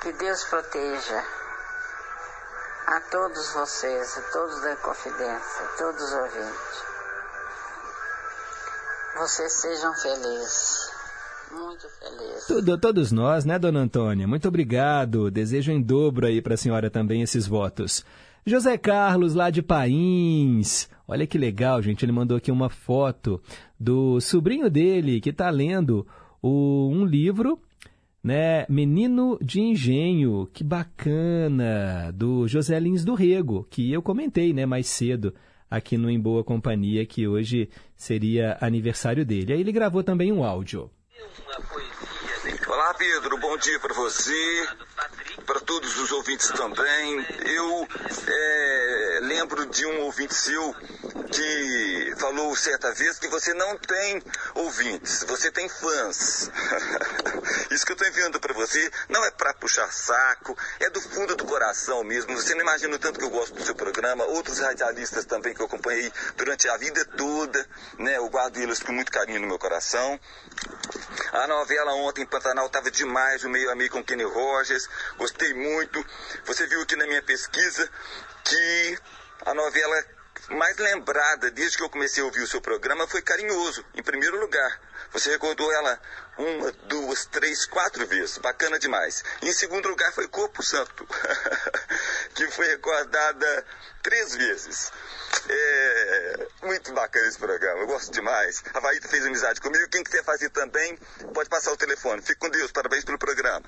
[0.00, 1.24] que Deus proteja
[2.88, 6.88] a todos vocês, a todos da Confidência, a todos os ouvintes.
[9.18, 10.90] Vocês sejam felizes,
[11.52, 12.46] muito felizes.
[12.46, 14.26] Tudo, todos nós, né, dona Antônia?
[14.26, 15.30] Muito obrigado.
[15.30, 18.06] Desejo em dobro aí para a senhora também esses votos.
[18.46, 20.88] José Carlos, lá de Pains.
[21.06, 22.06] Olha que legal, gente.
[22.06, 23.38] Ele mandou aqui uma foto
[23.78, 26.06] do sobrinho dele que está lendo
[26.40, 27.60] o, um livro
[28.22, 28.66] né?
[28.68, 34.86] Menino de Engenho, que bacana, do José Lins do Rego, que eu comentei, né, mais
[34.86, 35.34] cedo
[35.70, 39.52] aqui no Em Boa Companhia, que hoje seria aniversário dele.
[39.52, 40.90] Aí ele gravou também um áudio.
[42.66, 43.38] Olá, Pedro.
[43.38, 44.66] Bom dia para você,
[45.48, 47.26] para todos os ouvintes também.
[47.46, 47.88] Eu
[48.28, 50.76] é, lembro de um ouvinte seu
[51.32, 54.22] que falou certa vez que você não tem
[54.54, 56.50] ouvintes, você tem fãs.
[57.70, 61.34] Isso que eu estou enviando para você não é para puxar saco, é do fundo
[61.34, 62.34] do coração mesmo.
[62.36, 65.62] Você não imagina o tanto que eu gosto do seu programa, outros radialistas também que
[65.62, 67.66] eu acompanhei durante a vida toda,
[67.98, 68.16] né?
[68.18, 70.20] Eu guardo eles com muito carinho no meu coração.
[71.32, 74.88] A novela ontem em Pantanal estava demais, o meio a meio com Kenny Rogers,
[75.54, 76.04] muito.
[76.44, 77.88] Você viu aqui na minha pesquisa
[78.44, 78.98] que
[79.46, 80.04] a novela
[80.50, 84.40] mais lembrada desde que eu comecei a ouvir o seu programa foi Carinhoso, em primeiro
[84.40, 84.80] lugar.
[85.12, 86.00] Você recordou ela
[86.38, 88.38] uma, duas, três, quatro vezes.
[88.38, 89.24] Bacana demais.
[89.42, 91.06] Em segundo lugar foi Corpo Santo,
[92.34, 93.64] que foi recordada
[94.02, 94.92] três vezes.
[95.48, 98.62] É muito bacana esse programa, eu gosto demais.
[98.74, 99.88] A Vaíta fez amizade comigo.
[99.90, 100.96] Quem quiser fazer também,
[101.34, 102.22] pode passar o telefone.
[102.22, 103.62] Fique com Deus, parabéns pelo programa.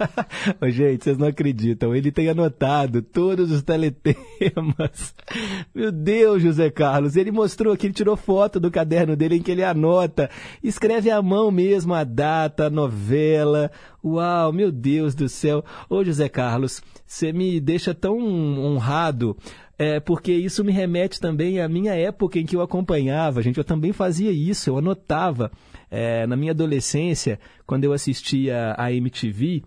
[0.60, 1.94] Ô, gente, vocês não acreditam.
[1.94, 5.14] Ele tem anotado todos os teletemas.
[5.74, 7.16] Meu Deus, José Carlos.
[7.16, 10.30] Ele mostrou aqui, ele tirou foto do caderno dele em que ele anota.
[10.62, 13.70] Escreve à mão mesmo a data, novela.
[14.04, 15.64] Uau, meu Deus do céu.
[15.88, 19.36] Ô, José Carlos, você me deixa tão honrado.
[19.78, 23.58] É, porque isso me remete também à minha época em que eu acompanhava, gente.
[23.58, 25.50] Eu também fazia isso, eu anotava.
[25.90, 29.62] É, na minha adolescência, quando eu assistia a MTV,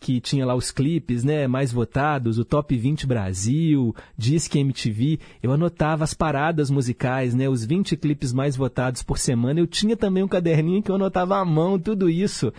[0.00, 5.52] que tinha lá os clipes né, mais votados, o Top 20 Brasil, Disque MTV, eu
[5.52, 9.60] anotava as paradas musicais, né, os 20 clipes mais votados por semana.
[9.60, 12.50] Eu tinha também um caderninho que eu anotava à mão tudo isso.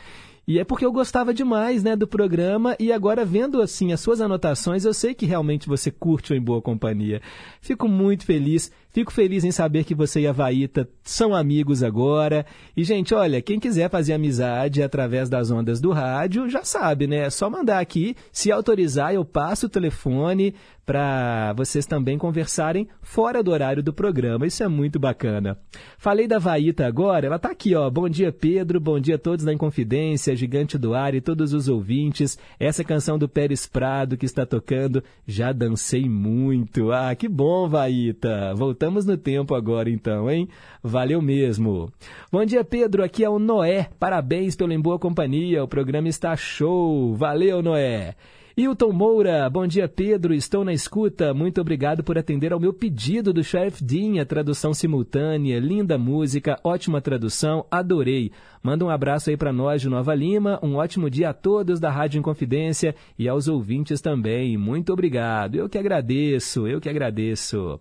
[0.48, 4.22] E é porque eu gostava demais, né, do programa e agora vendo assim as suas
[4.22, 7.22] anotações, eu sei que realmente você curte o Em Boa Companhia.
[7.60, 12.46] Fico muito feliz, fico feliz em saber que você e a Vaíta são amigos agora.
[12.76, 17.26] E gente, olha, quem quiser fazer amizade através das ondas do rádio, já sabe, né?
[17.26, 20.54] É só mandar aqui, se autorizar, eu passo o telefone
[20.86, 24.46] para vocês também conversarem fora do horário do programa.
[24.46, 25.58] Isso é muito bacana.
[25.98, 27.90] Falei da Vaíta agora, ela está aqui, ó.
[27.90, 28.80] Bom dia, Pedro.
[28.80, 32.38] Bom dia a todos da Inconfidência, Gigante do Ar e todos os ouvintes.
[32.60, 36.92] Essa canção do Pérez Prado que está tocando, já dancei muito.
[36.92, 38.54] Ah, que bom, Vaíta.
[38.82, 40.50] Voltamos no tempo agora então, hein?
[40.82, 41.94] Valeu mesmo.
[42.32, 43.04] Bom dia, Pedro.
[43.04, 43.90] Aqui é o Noé.
[44.00, 45.64] Parabéns pelo Em Boa Companhia.
[45.64, 47.14] O programa está show.
[47.14, 48.16] Valeu, Noé.
[48.56, 51.34] Hilton Moura, bom dia Pedro, estou na escuta.
[51.34, 56.60] Muito obrigado por atender ao meu pedido do Sheriff Dean, a tradução simultânea, linda música,
[56.62, 58.30] ótima tradução, adorei.
[58.62, 61.90] Manda um abraço aí para nós de Nova Lima, um ótimo dia a todos da
[61.90, 64.58] Rádio Inconfidência e aos ouvintes também.
[64.58, 65.56] Muito obrigado.
[65.56, 67.80] Eu que agradeço, eu que agradeço.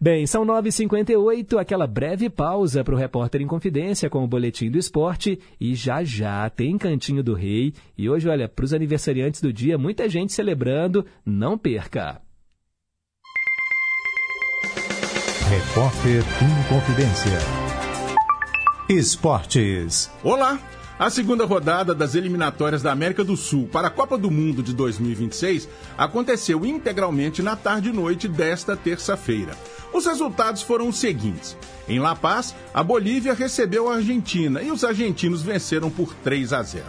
[0.00, 4.76] Bem, são 9h58, aquela breve pausa para o Repórter em Confidência com o Boletim do
[4.76, 7.72] Esporte e já já tem Cantinho do Rei.
[7.96, 12.20] E hoje, olha, para os aniversariantes do dia, muita gente celebrando, não perca.
[15.48, 17.38] Repórter em Confidência.
[18.88, 20.10] Esportes.
[20.22, 20.58] Olá!
[20.96, 24.72] A segunda rodada das eliminatórias da América do Sul para a Copa do Mundo de
[24.72, 29.56] 2026 aconteceu integralmente na tarde e noite desta terça-feira.
[29.92, 31.56] Os resultados foram os seguintes.
[31.88, 36.62] Em La Paz, a Bolívia recebeu a Argentina e os argentinos venceram por 3 a
[36.62, 36.84] 0.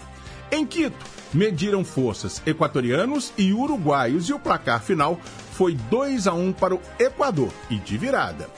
[0.52, 1.04] Em Quito,
[1.36, 5.20] mediram forças equatorianos e uruguaios e o placar final
[5.52, 8.50] foi 2 a 1 para o Equador e de virada.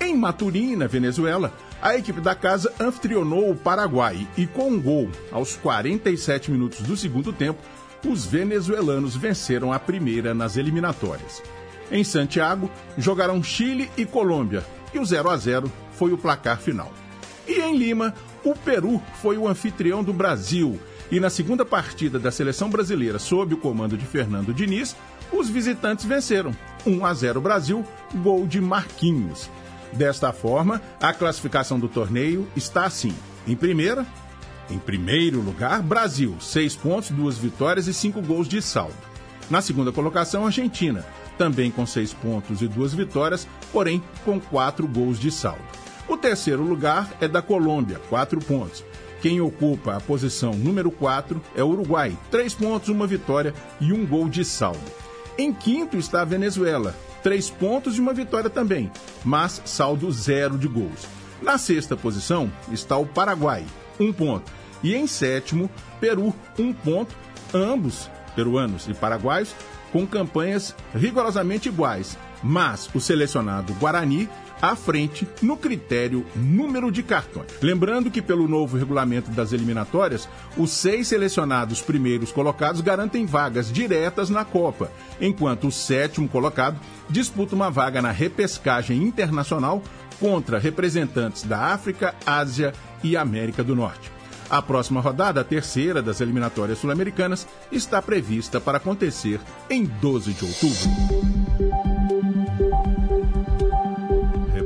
[0.00, 1.52] Em Maturim, na Venezuela,
[1.82, 6.96] a equipe da casa anfitrionou o Paraguai e com um gol aos 47 minutos do
[6.96, 7.60] segundo tempo,
[8.06, 11.42] os venezuelanos venceram a primeira nas eliminatórias.
[11.90, 16.92] Em Santiago, jogaram Chile e Colômbia e o 0 a 0 foi o placar final.
[17.46, 18.14] E em Lima,
[18.44, 20.78] o Peru foi o anfitrião do Brasil
[21.10, 24.94] e na segunda partida da seleção brasileira sob o comando de Fernando Diniz,
[25.32, 26.54] os visitantes venceram
[26.86, 27.84] 1 a 0 Brasil,
[28.14, 29.50] gol de Marquinhos.
[29.92, 33.14] Desta forma, a classificação do torneio está assim:
[33.46, 34.06] em primeira,
[34.70, 38.94] em primeiro lugar, Brasil, seis pontos, duas vitórias e cinco gols de saldo.
[39.50, 41.06] Na segunda colocação, Argentina,
[41.38, 45.62] também com seis pontos e duas vitórias, porém com quatro gols de saldo.
[46.06, 48.84] O terceiro lugar é da Colômbia, quatro pontos.
[49.20, 54.06] Quem ocupa a posição número 4 é o Uruguai, três pontos, uma vitória e um
[54.06, 54.80] gol de saldo.
[55.36, 58.90] Em quinto está a Venezuela, três pontos e uma vitória também,
[59.24, 61.06] mas saldo zero de gols.
[61.42, 63.64] Na sexta posição está o Paraguai,
[63.98, 64.50] um ponto.
[64.82, 65.68] E em sétimo,
[66.00, 67.14] Peru, um ponto,
[67.52, 69.54] ambos, peruanos e paraguaios,
[69.92, 72.16] com campanhas rigorosamente iguais.
[72.42, 74.28] Mas o selecionado Guarani
[74.60, 77.46] à frente no critério número de cartões.
[77.62, 84.30] Lembrando que, pelo novo regulamento das eliminatórias, os seis selecionados primeiros colocados garantem vagas diretas
[84.30, 84.90] na Copa,
[85.20, 86.78] enquanto o sétimo colocado
[87.08, 89.82] disputa uma vaga na repescagem internacional
[90.20, 94.10] contra representantes da África, Ásia e América do Norte.
[94.50, 100.44] A próxima rodada, a terceira das eliminatórias sul-americanas, está prevista para acontecer em 12 de
[100.44, 101.87] outubro.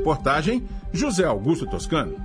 [0.03, 2.17] Reportagem José Augusto Toscano.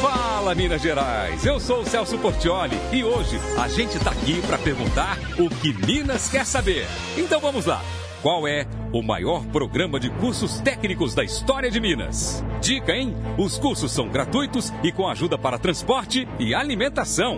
[0.00, 4.56] Fala Minas Gerais, eu sou o Celso Portioli e hoje a gente tá aqui para
[4.56, 6.86] perguntar o que Minas quer saber.
[7.14, 7.82] Então vamos lá.
[8.22, 12.42] Qual é o maior programa de cursos técnicos da história de Minas?
[12.62, 13.14] Dica, hein?
[13.36, 17.36] Os cursos são gratuitos e com ajuda para transporte e alimentação.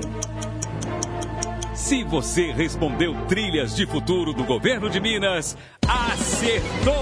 [1.75, 6.95] Se você respondeu Trilhas de Futuro do Governo de Minas, acertou!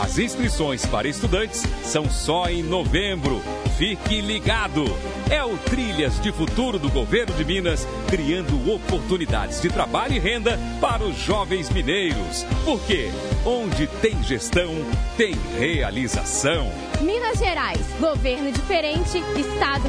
[0.00, 3.42] As inscrições para estudantes são só em novembro.
[3.76, 4.84] Fique ligado!
[5.30, 10.58] É o Trilhas de Futuro do Governo de Minas, criando oportunidades de trabalho e renda
[10.80, 12.44] para os jovens mineiros.
[12.64, 13.10] Porque
[13.44, 14.74] onde tem gestão,
[15.16, 16.70] tem realização.
[17.00, 19.88] Minas Gerais, governo diferente, estado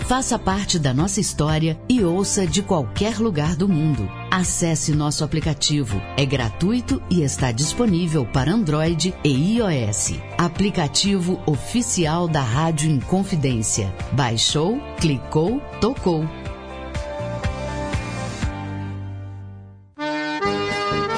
[0.00, 4.08] Faça parte da nossa história e ouça de qualquer lugar do mundo.
[4.30, 6.00] Acesse nosso aplicativo.
[6.16, 10.14] É gratuito e está disponível para Android e iOS.
[10.36, 13.94] Aplicativo oficial da Rádio Inconfidência.
[14.12, 16.28] Baixou, clicou, tocou.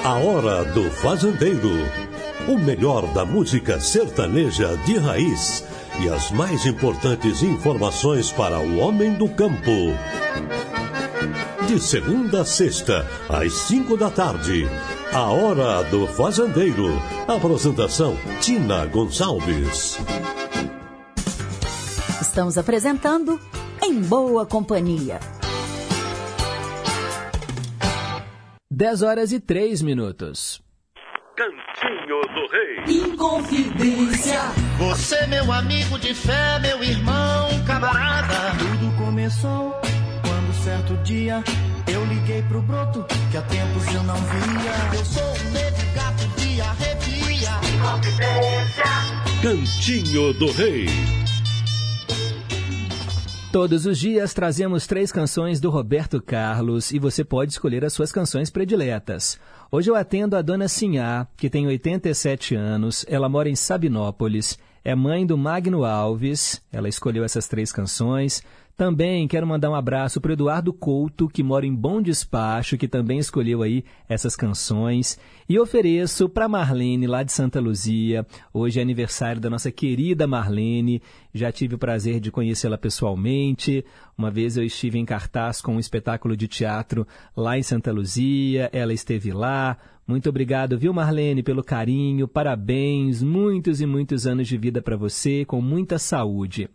[0.04, 1.72] A Hora do Fazendeiro.
[2.46, 5.64] O melhor da música sertaneja de raiz
[6.00, 9.70] e as mais importantes informações para o homem do campo.
[11.66, 14.66] De segunda a sexta, às cinco da tarde.
[15.12, 16.88] A Hora do Fazendeiro.
[17.28, 19.98] Apresentação: Tina Gonçalves.
[22.20, 23.40] Estamos apresentando
[23.82, 25.20] Em Boa Companhia.
[28.70, 30.60] 10 horas e 3 minutos.
[31.84, 33.12] Cantinho do Rei.
[33.12, 34.40] Inconfidência.
[34.78, 38.56] Você, meu amigo de fé, meu irmão, camarada.
[38.58, 39.78] Tudo começou
[40.22, 41.44] quando certo dia
[41.86, 44.98] eu liguei pro broto que há tempos eu não via.
[44.98, 47.50] Eu sou um negro gato de arrepia.
[47.74, 48.84] Inconfidência.
[49.42, 51.23] Cantinho do Rei.
[53.54, 58.10] Todos os dias trazemos três canções do Roberto Carlos e você pode escolher as suas
[58.10, 59.38] canções prediletas.
[59.70, 64.92] Hoje eu atendo a dona Sinhá, que tem 87 anos, ela mora em Sabinópolis, é
[64.96, 68.42] mãe do Magno Alves, ela escolheu essas três canções.
[68.76, 73.20] Também quero mandar um abraço para Eduardo Couto, que mora em Bom Despacho, que também
[73.20, 75.16] escolheu aí essas canções.
[75.48, 78.26] E ofereço para Marlene, lá de Santa Luzia.
[78.52, 81.00] Hoje é aniversário da nossa querida Marlene.
[81.32, 83.84] Já tive o prazer de conhecê-la pessoalmente.
[84.18, 87.06] Uma vez eu estive em cartaz com um espetáculo de teatro
[87.36, 88.70] lá em Santa Luzia.
[88.72, 89.78] Ela esteve lá.
[90.04, 92.26] Muito obrigado, viu, Marlene, pelo carinho.
[92.26, 93.22] Parabéns.
[93.22, 96.68] Muitos e muitos anos de vida para você, com muita saúde.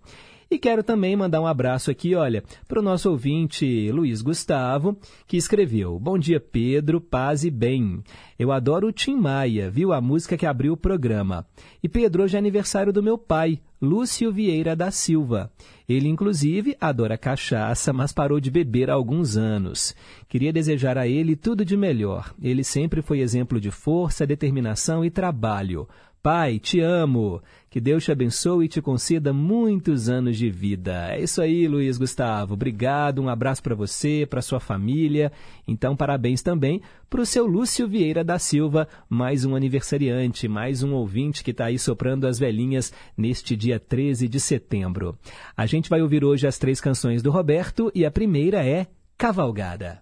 [0.52, 4.97] E quero também mandar um abraço aqui, olha, para o nosso ouvinte Luiz Gustavo,
[5.28, 8.04] que escreveu: Bom dia, Pedro, paz e bem.
[8.38, 9.93] Eu adoro o Tim Maia, viu?
[9.93, 11.45] A música que abriu o programa.
[11.84, 15.52] E Pedro, hoje é aniversário do meu pai, Lúcio Vieira da Silva.
[15.88, 19.95] Ele, inclusive, adora cachaça, mas parou de beber há alguns anos.
[20.28, 22.34] Queria desejar a ele tudo de melhor.
[22.41, 25.88] Ele sempre foi exemplo de força, determinação e trabalho.
[26.22, 27.41] Pai, te amo.
[27.70, 31.12] Que Deus te abençoe e te conceda muitos anos de vida.
[31.12, 32.56] É isso aí, Luiz Gustavo.
[32.56, 35.32] Obrigado, um abraço para você, para sua família.
[35.68, 40.94] Então, parabéns também para o seu Lúcio Vieira da Silva, mais um aniversariante, mais um
[40.94, 45.16] ouvinte que está aí soprando as velhinhas neste dia 13 de setembro.
[45.56, 50.02] A gente vai ouvir hoje as três canções do Roberto e a primeira é Cavalgada.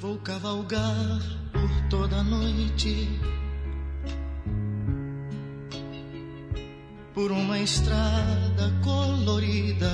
[0.00, 1.20] Vou cavalgar
[1.52, 3.08] por toda a noite
[7.18, 9.90] por uma estrada colorida.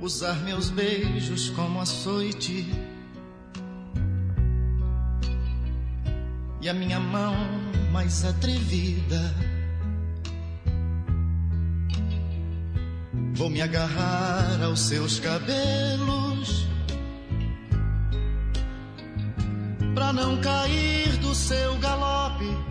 [0.00, 2.66] Usar meus beijos como açoite
[6.60, 7.36] e a minha mão
[7.92, 9.32] mais atrevida.
[13.34, 16.66] Vou me agarrar aos seus cabelos
[19.94, 22.67] pra não cair do seu galope.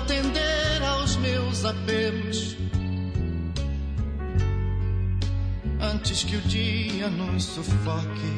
[0.00, 2.56] Atender aos meus apelos
[5.80, 8.30] antes que o dia nos sufoque.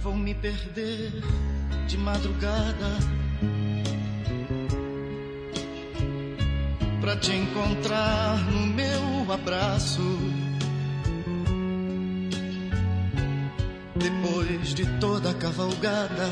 [0.00, 1.12] Vou me perder
[1.86, 2.98] de madrugada
[7.00, 10.02] pra te encontrar no meu abraço.
[14.34, 16.28] Depois de toda a cavalgada,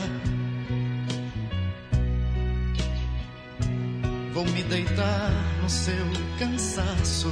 [4.32, 5.30] vou me deitar
[5.62, 6.04] no seu
[6.36, 7.30] cansaço.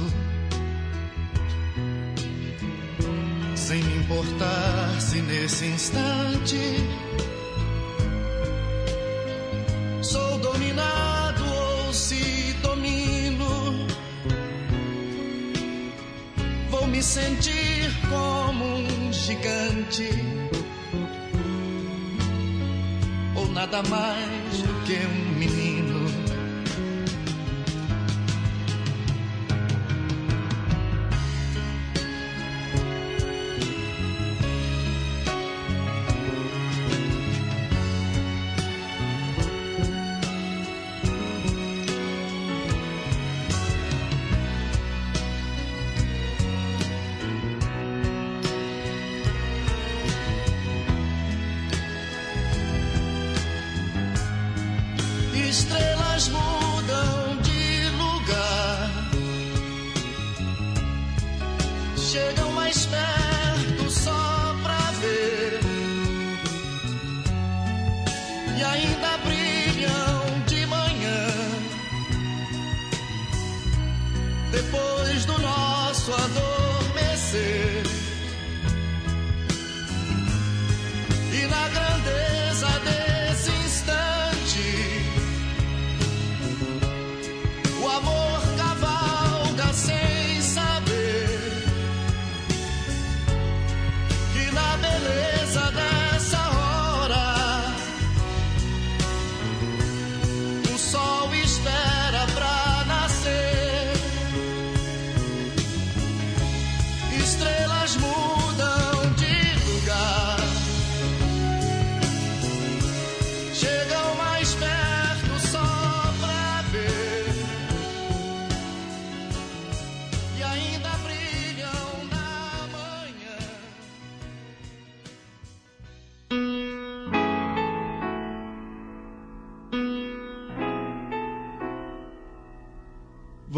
[3.53, 6.57] Sem me importar se nesse instante
[10.01, 13.87] sou dominado ou se domino.
[16.69, 20.30] Vou me sentir como um gigante,
[23.61, 25.60] nada mais do que um menino.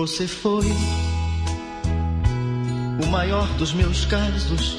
[0.05, 0.65] Você foi
[3.01, 4.75] o maior dos meus casos,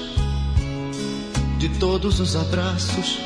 [1.59, 3.21] de todos os abraços,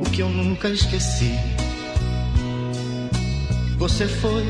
[0.00, 1.36] o que eu nunca esqueci.
[3.76, 4.44] Você foi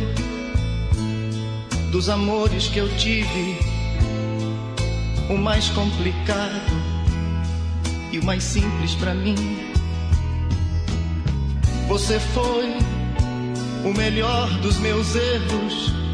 [1.91, 3.59] dos amores que eu tive,
[5.31, 6.71] o mais complicado
[8.13, 9.73] e o mais simples para mim.
[11.89, 12.77] Você foi
[13.87, 16.06] o melhor dos meus erros,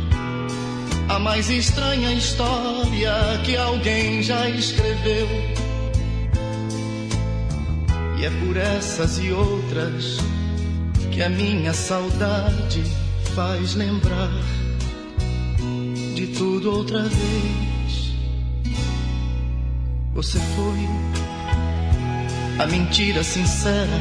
[1.08, 3.12] a mais estranha história
[3.44, 5.28] que alguém já escreveu.
[8.18, 10.18] E é por essas e outras
[11.10, 12.82] que a minha saudade
[13.34, 14.30] faz lembrar
[16.14, 18.12] de tudo outra vez.
[20.14, 21.02] Você foi
[22.62, 24.00] a mentira sincera,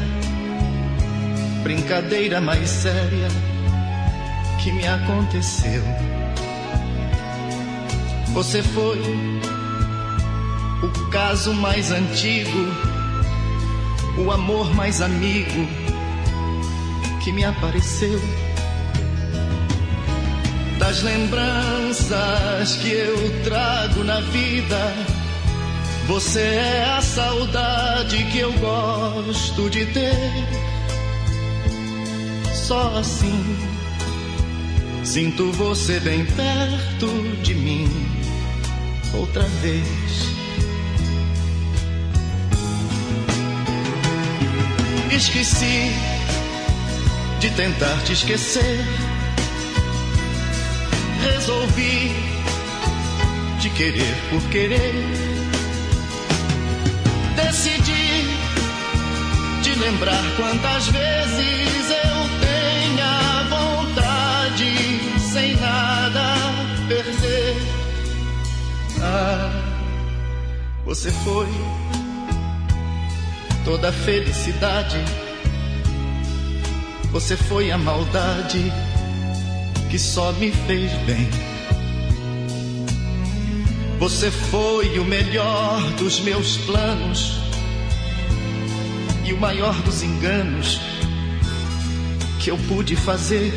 [1.64, 3.28] brincadeira mais séria
[4.62, 5.84] que me aconteceu.
[8.34, 9.02] Você foi
[10.82, 12.60] o caso mais antigo,
[14.18, 15.68] o amor mais amigo
[17.22, 18.20] que me apareceu.
[20.80, 24.94] Das lembranças que eu trago na vida,
[26.08, 30.16] você é a saudade que eu gosto de ter.
[32.54, 33.58] Só assim
[35.04, 37.08] sinto você bem perto
[37.44, 38.11] de mim
[39.14, 40.32] outra vez.
[45.12, 45.92] Esqueci
[47.40, 48.86] de tentar te esquecer.
[51.24, 52.12] Resolvi
[53.62, 54.94] te querer por querer.
[57.36, 58.28] Decidi
[59.64, 62.18] te lembrar quantas vezes eu
[62.48, 66.36] tenha vontade sem nada
[66.88, 67.31] perder.
[70.86, 71.48] Você foi
[73.64, 74.98] toda a felicidade.
[77.12, 78.72] Você foi a maldade
[79.90, 81.30] que só me fez bem.
[84.00, 87.40] Você foi o melhor dos meus planos
[89.24, 90.80] e o maior dos enganos
[92.40, 93.54] que eu pude fazer.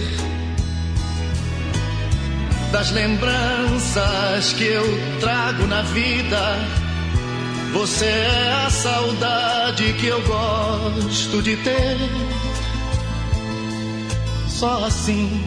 [2.75, 4.85] Das lembranças que eu
[5.21, 6.59] trago na vida,
[7.73, 11.97] você é a saudade que eu gosto de ter.
[14.49, 15.41] Só assim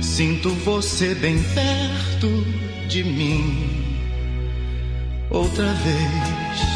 [0.00, 2.46] sinto você bem perto
[2.86, 4.06] de mim
[5.30, 6.67] outra vez.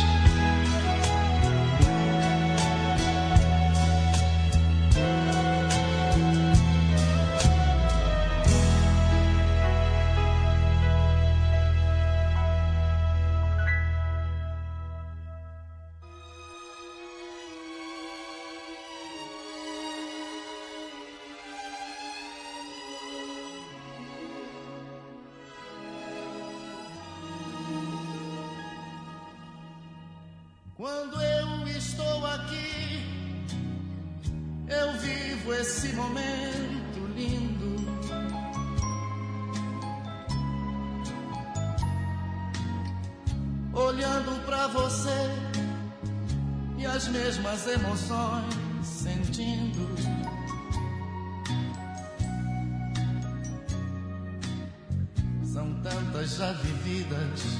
[55.52, 57.58] São tantas já vividas.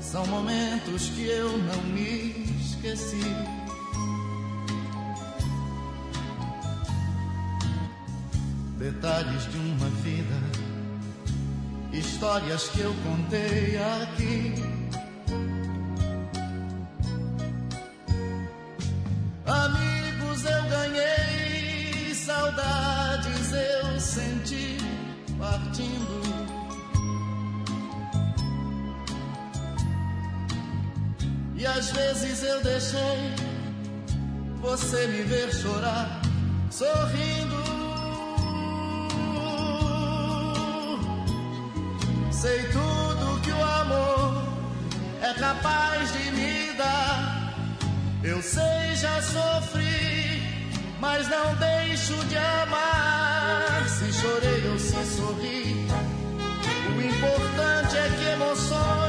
[0.00, 3.20] São momentos que eu não me esqueci.
[8.78, 10.34] Detalhes de uma vida,
[11.92, 14.77] histórias que eu contei aqui.
[32.58, 33.34] Eu deixei
[34.60, 36.20] você me ver chorar,
[36.70, 37.62] sorrindo.
[42.32, 44.42] Sei tudo que o amor
[45.22, 47.54] é capaz de me dar.
[48.22, 50.42] Eu sei, já sofri,
[51.00, 53.88] mas não deixo de amar.
[53.88, 55.86] Se chorei ou se sorri,
[56.96, 59.07] o importante é que emoções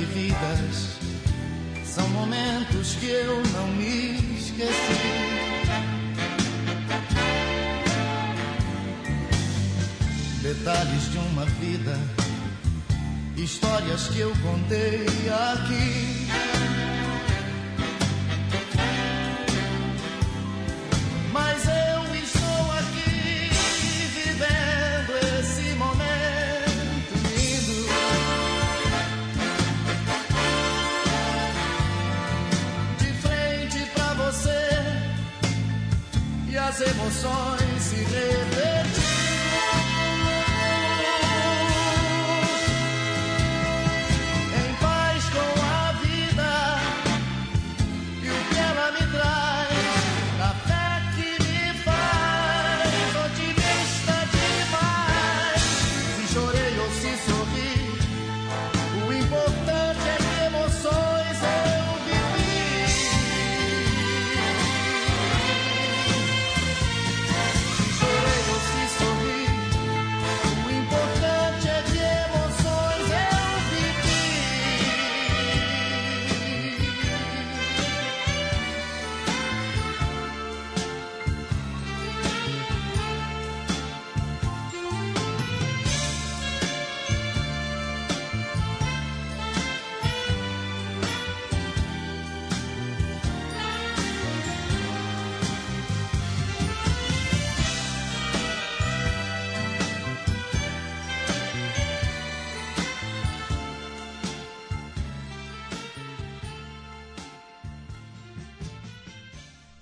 [0.00, 0.96] vividas
[1.84, 4.70] são momentos que eu não me esqueci.
[10.42, 11.98] Detalhes de uma vida,
[13.36, 16.19] histórias que eu contei aqui.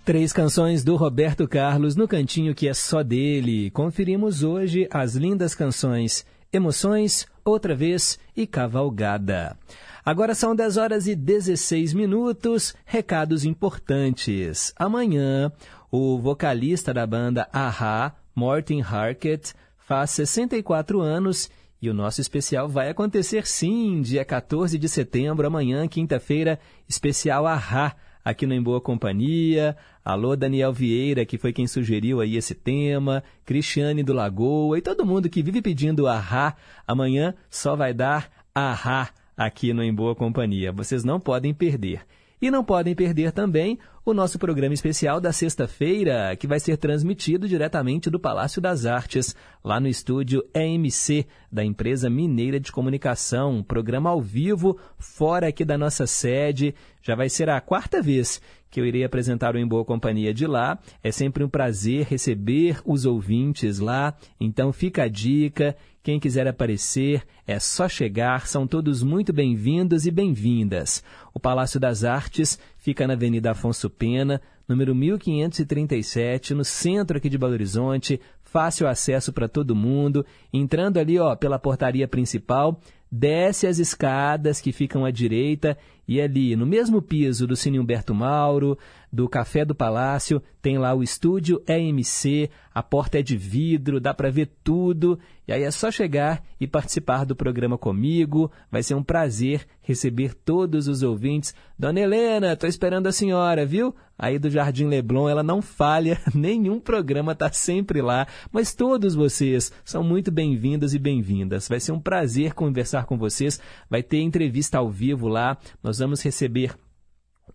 [0.09, 3.71] Três canções do Roberto Carlos no cantinho que é só dele.
[3.73, 9.55] Conferimos hoje as lindas canções Emoções, Outra Vez e Cavalgada.
[10.03, 12.75] Agora são 10 horas e 16 minutos.
[12.87, 14.73] Recados importantes.
[14.77, 15.53] Amanhã,
[15.91, 21.51] o vocalista da banda Aha, Morten Harket, faz 64 anos
[21.83, 26.59] e o nosso especial vai acontecer sim, dia 14 de setembro, amanhã, quinta-feira,
[26.89, 27.95] especial Aha
[28.29, 29.75] aqui no Em Boa Companhia.
[30.05, 33.25] Alô, Daniel Vieira, que foi quem sugeriu aí esse tema.
[33.43, 36.55] Cristiane do Lagoa e todo mundo que vive pedindo ahá.
[36.87, 40.71] Amanhã só vai dar ahá aqui no Em Boa Companhia.
[40.71, 42.03] Vocês não podem perder.
[42.41, 47.47] E não podem perder também o nosso programa especial da sexta-feira, que vai ser transmitido
[47.47, 53.57] diretamente do Palácio das Artes, lá no estúdio EMC, da Empresa Mineira de Comunicação.
[53.57, 56.75] Um programa ao vivo, fora aqui da nossa sede.
[57.03, 58.41] Já vai ser a quarta vez
[58.71, 60.79] que eu irei apresentar o Em Boa Companhia de lá.
[61.03, 64.15] É sempre um prazer receber os ouvintes lá.
[64.41, 65.77] Então fica a dica.
[66.09, 71.05] Quem quiser aparecer, é só chegar, são todos muito bem-vindos e bem-vindas.
[71.35, 77.37] O Palácio das Artes fica na Avenida Afonso Pena, número 1537, no centro aqui de
[77.37, 80.25] Belo Horizonte, fácil acesso para todo mundo.
[80.51, 82.81] Entrando ali, ó, pela portaria principal,
[83.13, 85.77] desce as escadas que ficam à direita
[86.09, 88.79] e ali, no mesmo piso do Cine Humberto Mauro,
[89.13, 94.15] do Café do Palácio, tem lá o estúdio EMC, a porta é de vidro, dá
[94.15, 95.19] para ver tudo.
[95.47, 98.53] E aí é só chegar e participar do programa comigo.
[98.71, 101.55] Vai ser um prazer receber todos os ouvintes.
[101.79, 103.95] Dona Helena, tô esperando a senhora, viu?
[104.19, 109.73] Aí do Jardim Leblon, ela não falha, nenhum programa tá sempre lá, mas todos vocês
[109.85, 111.69] são muito bem-vindos e bem-vindas.
[111.69, 113.61] Vai ser um prazer conversar com vocês.
[113.89, 115.57] Vai ter entrevista ao vivo lá.
[115.83, 116.75] Nós vamos receber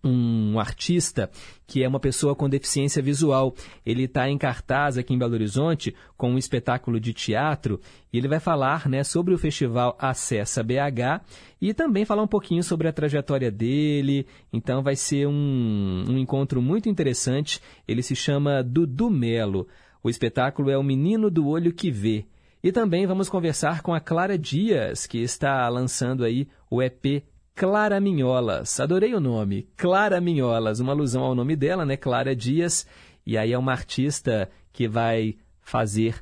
[0.02, 1.30] um artista
[1.66, 3.54] que é uma pessoa com deficiência visual.
[3.84, 7.80] Ele está em cartaz aqui em Belo Horizonte com um espetáculo de teatro
[8.12, 11.24] e ele vai falar né, sobre o festival Acessa BH
[11.60, 14.26] e também falar um pouquinho sobre a trajetória dele.
[14.52, 17.60] Então vai ser um, um encontro muito interessante.
[17.88, 19.66] Ele se chama Dudu Melo.
[20.02, 22.26] O espetáculo é O Menino do Olho que Vê.
[22.62, 27.22] E também vamos conversar com a Clara Dias, que está lançando aí o EP
[27.56, 28.80] Clara Minholas.
[28.80, 31.96] Adorei o nome, Clara Minholas, uma alusão ao nome dela, né?
[31.96, 32.84] Clara Dias.
[33.24, 36.16] E aí é uma artista que vai fazer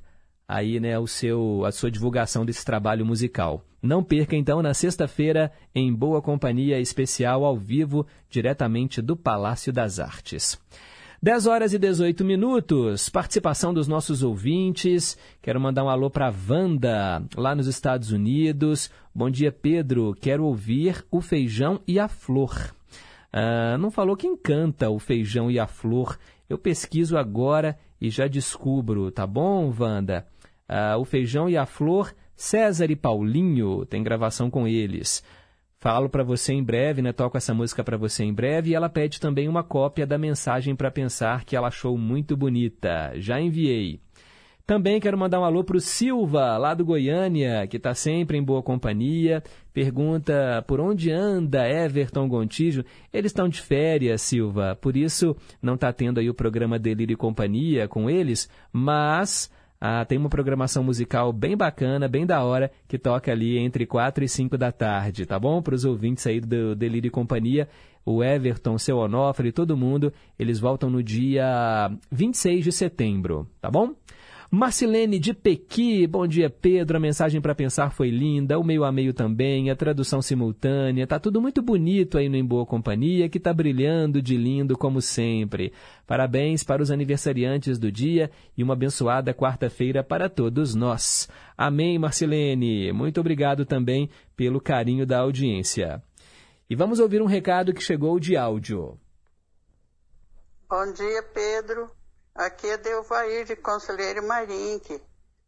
[0.46, 3.64] aí, né, o seu a sua divulgação desse trabalho musical.
[3.80, 9.98] Não perca então na sexta-feira em Boa Companhia especial ao vivo, diretamente do Palácio das
[9.98, 10.60] Artes.
[11.22, 15.16] 10 horas e 18 minutos, participação dos nossos ouvintes.
[15.40, 18.90] Quero mandar um alô para Wanda, lá nos Estados Unidos.
[19.14, 20.16] Bom dia, Pedro.
[20.18, 22.74] Quero ouvir o feijão e a flor.
[23.30, 26.18] Ah, não falou quem canta o feijão e a flor.
[26.48, 30.26] Eu pesquiso agora e já descubro, tá bom, Wanda?
[30.66, 35.22] Ah, o feijão e a flor, César e Paulinho, tem gravação com eles.
[35.78, 37.12] Falo para você em breve, né?
[37.12, 40.74] Toco essa música para você em breve e ela pede também uma cópia da mensagem
[40.74, 43.12] para pensar que ela achou muito bonita.
[43.16, 44.00] Já enviei.
[44.66, 48.42] Também quero mandar um alô para o Silva, lá do Goiânia, que está sempre em
[48.42, 49.42] boa companhia.
[49.72, 52.84] Pergunta por onde anda Everton Gontijo.
[53.12, 57.16] Eles estão de férias, Silva, por isso não está tendo aí o programa Delírio e
[57.16, 62.96] Companhia com eles, mas ah, tem uma programação musical bem bacana, bem da hora, que
[62.96, 65.60] toca ali entre 4 e 5 da tarde, tá bom?
[65.60, 67.68] Para os ouvintes aí do Delírio e Companhia,
[68.06, 73.92] o Everton, seu Onofre, todo mundo, eles voltam no dia 26 de setembro, tá bom?
[74.54, 78.92] Marcilene de Pequi, bom dia Pedro, a mensagem para pensar foi linda, o meio a
[78.92, 83.40] meio também, a tradução simultânea, tá tudo muito bonito aí no Em Boa Companhia, que
[83.40, 85.72] tá brilhando de lindo como sempre.
[86.06, 91.30] Parabéns para os aniversariantes do dia e uma abençoada quarta-feira para todos nós.
[91.56, 92.92] Amém, Marcilene.
[92.92, 96.02] Muito obrigado também pelo carinho da audiência.
[96.68, 99.00] E vamos ouvir um recado que chegou de áudio.
[100.68, 102.01] Bom dia, Pedro.
[102.34, 105.02] Aqui é Delvair de Conselheiro Marinque.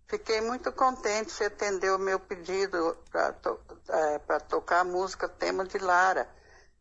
[0.07, 3.59] Fiquei muito contente de atender o meu pedido para to
[3.89, 6.29] é, tocar a música tema de Lara.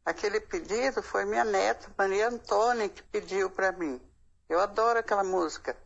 [0.03, 4.01] Aquele pedido foi minha neta, Maria Antônia, que pediu para mim.
[4.49, 5.77] Eu adoro aquela música.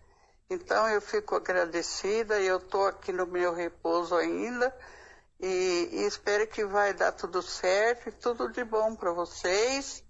[0.50, 4.76] Então eu fico agradecida e eu estou aqui no meu repouso ainda
[5.40, 10.04] e, e espero que vai dar tudo certo e tudo de bom para vocês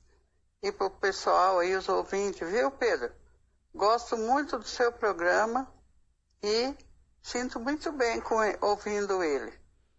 [0.64, 3.12] e para o pessoal aí, os ouvintes, viu, Pedro?
[3.78, 5.68] Gosto muito do seu programa
[6.44, 6.74] e
[7.22, 9.54] sinto muito bem com, ouvindo ele.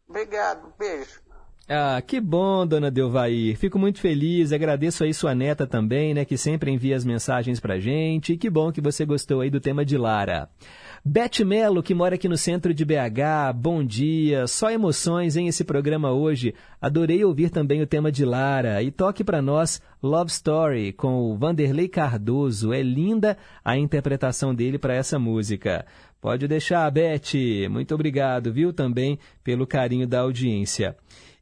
[0.08, 1.20] Obrigado, beijo.
[1.68, 3.56] Ah, que bom, dona Delvair.
[3.56, 7.78] Fico muito feliz, agradeço aí sua neta também, né, que sempre envia as mensagens pra
[7.78, 8.32] gente.
[8.32, 10.50] E que bom que você gostou aí do tema de Lara.
[11.04, 14.46] Beth Melo, que mora aqui no centro de BH, bom dia.
[14.46, 16.54] Só emoções em esse programa hoje.
[16.80, 18.82] Adorei ouvir também o tema de Lara.
[18.82, 22.72] E toque para nós Love Story com o Vanderlei Cardoso.
[22.72, 25.86] É linda a interpretação dele para essa música.
[26.20, 27.68] Pode deixar, Beth.
[27.70, 30.96] Muito obrigado, viu, também pelo carinho da audiência.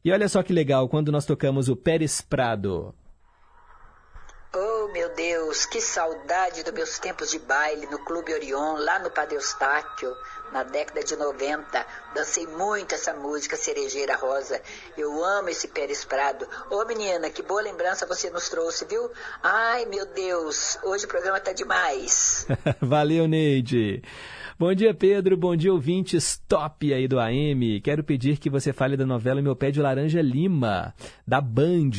[0.05, 2.93] E olha só que legal quando nós tocamos o Pérez Prado.
[4.53, 9.11] Oh, meu Deus, que saudade dos meus tempos de baile no Clube Orion, lá no
[9.11, 10.15] Padre Eustáquio,
[10.53, 11.85] na década de 90.
[12.15, 14.61] Dancei muito essa música Cerejeira Rosa.
[14.97, 16.47] Eu amo esse Pérez Prado.
[16.69, 19.11] Ô, menina, que boa lembrança você nos trouxe, viu?
[19.43, 22.47] Ai, meu Deus, hoje o programa tá demais.
[22.81, 24.01] Valeu, Neide.
[24.59, 25.37] Bom dia, Pedro.
[25.37, 27.79] Bom dia, ouvintes top aí do AM.
[27.79, 30.95] Quero pedir que você fale da novela Meu Pé de Laranja Lima,
[31.27, 31.91] da Band.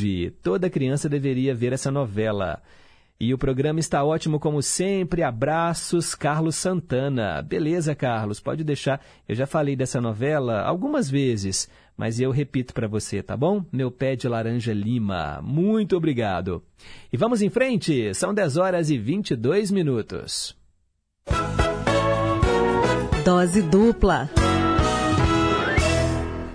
[0.42, 2.60] Toda criança deveria ver essa novela.
[3.20, 5.22] E o programa está ótimo como sempre.
[5.22, 7.40] Abraços, Carlos Santana.
[7.42, 9.00] Beleza, Carlos, pode deixar.
[9.28, 13.64] Eu já falei dessa novela algumas vezes, mas eu repito para você, tá bom?
[13.72, 15.40] Meu pé de laranja lima.
[15.44, 16.60] Muito obrigado.
[17.12, 18.12] E vamos em frente.
[18.14, 20.58] São 10 horas e 22 minutos.
[23.28, 24.26] Dose dupla.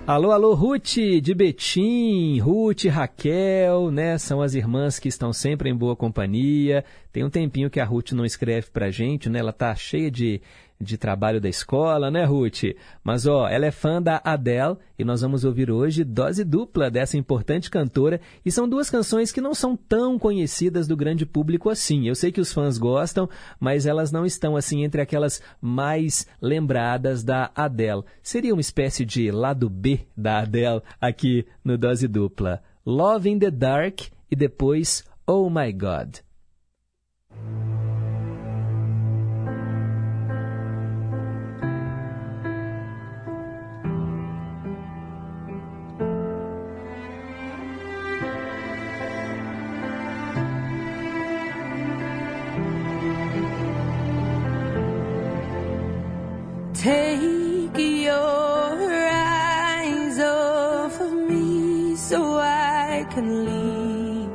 [0.04, 4.18] Alô, alô, Ruth de Betim, Ruth, Raquel, né?
[4.18, 6.84] São as irmãs que estão sempre em boa companhia.
[7.12, 9.38] Tem um tempinho que a Ruth não escreve pra gente, né?
[9.38, 10.42] Ela tá cheia de,
[10.80, 12.74] de trabalho da escola, né, Ruth?
[13.02, 17.16] Mas, ó, ela é fã da Adele e nós vamos ouvir hoje dose dupla dessa
[17.16, 18.20] importante cantora.
[18.44, 22.06] E são duas canções que não são tão conhecidas do grande público assim.
[22.06, 23.28] Eu sei que os fãs gostam,
[23.58, 28.02] mas elas não estão, assim, entre aquelas mais lembradas da Adele.
[28.22, 32.62] Seria uma espécie de lado B da Adele aqui no dose dupla.
[32.84, 36.18] Love in the Dark e depois Oh My God.
[56.84, 58.76] Take your
[59.10, 64.30] eyes off of me so I can leave.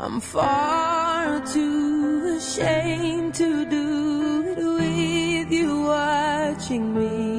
[0.00, 7.31] I'm far too ashamed to do it with you watching me.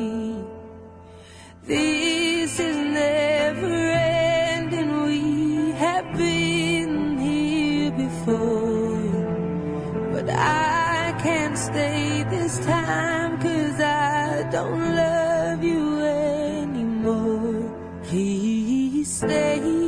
[14.64, 17.64] Don't love you anymore.
[18.04, 19.83] Please stay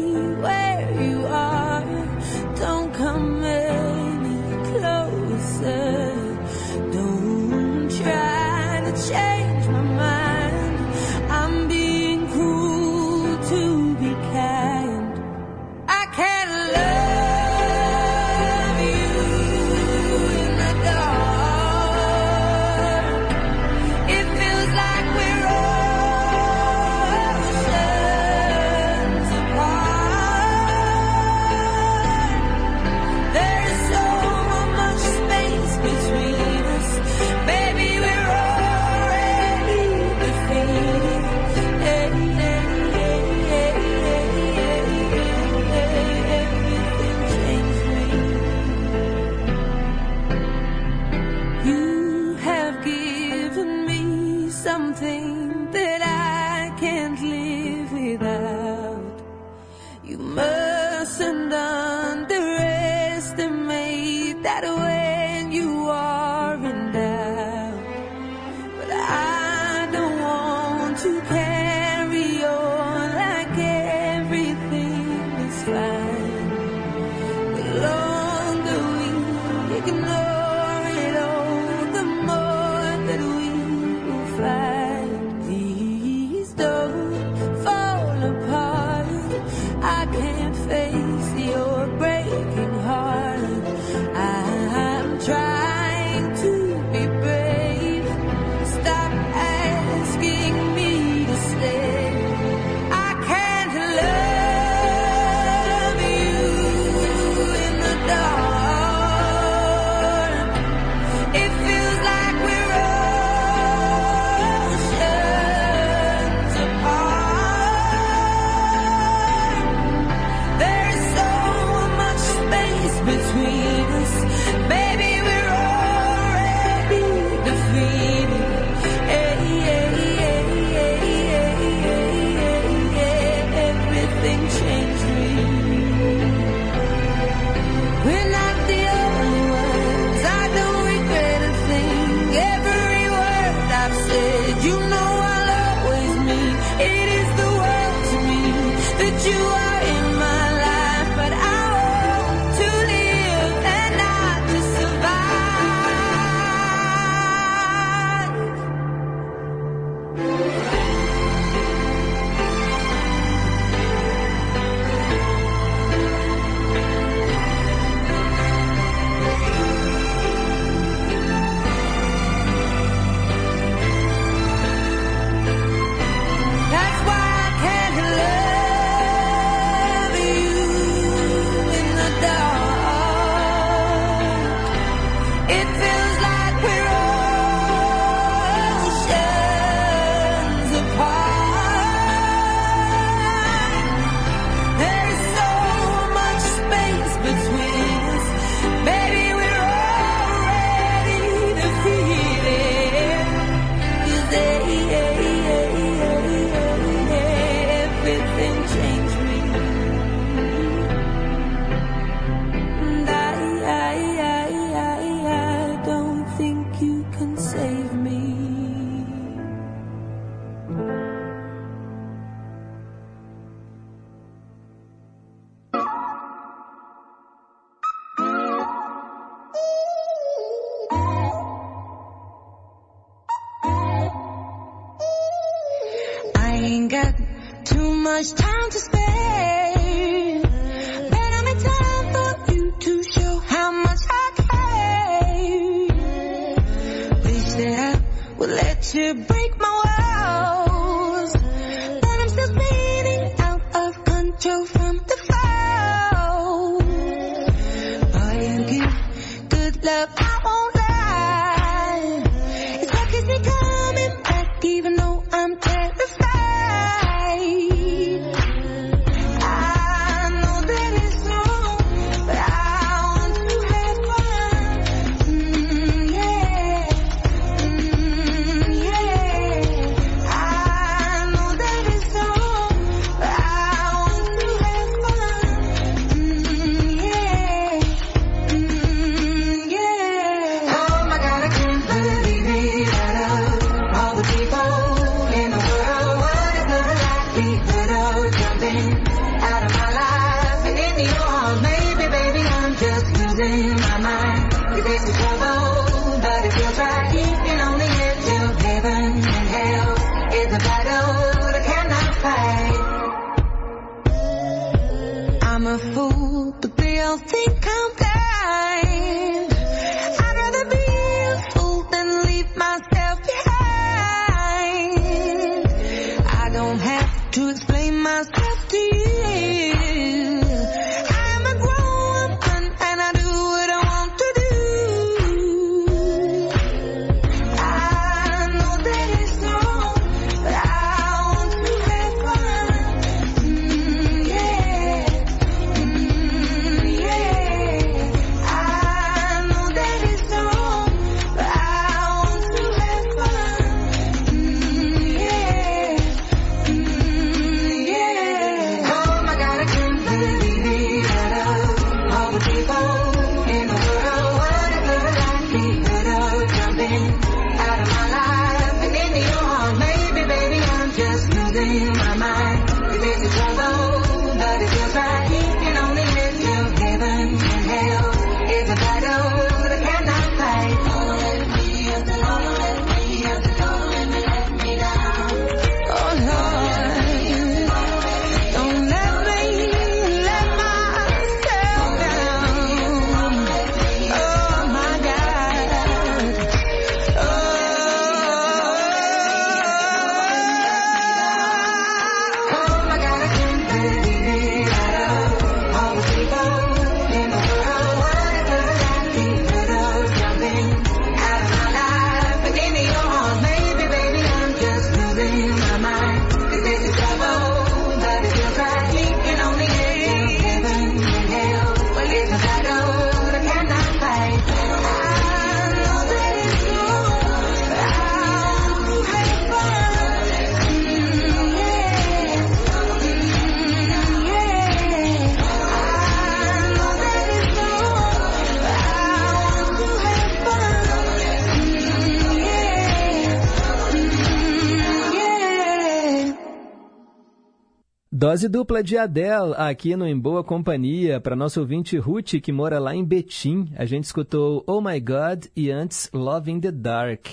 [448.35, 452.79] Dose dupla de Adele aqui no Em Boa Companhia para nosso ouvinte Ruth que mora
[452.79, 453.71] lá em Betim.
[453.77, 457.27] A gente escutou Oh My God e antes Love in the Dark.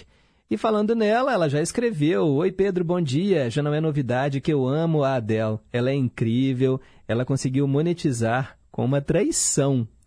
[0.48, 3.50] E falando nela, ela já escreveu: Oi Pedro, bom dia.
[3.50, 5.58] Já não é novidade que eu amo a Adele.
[5.72, 6.80] Ela é incrível.
[7.08, 9.88] Ela conseguiu monetizar com uma traição.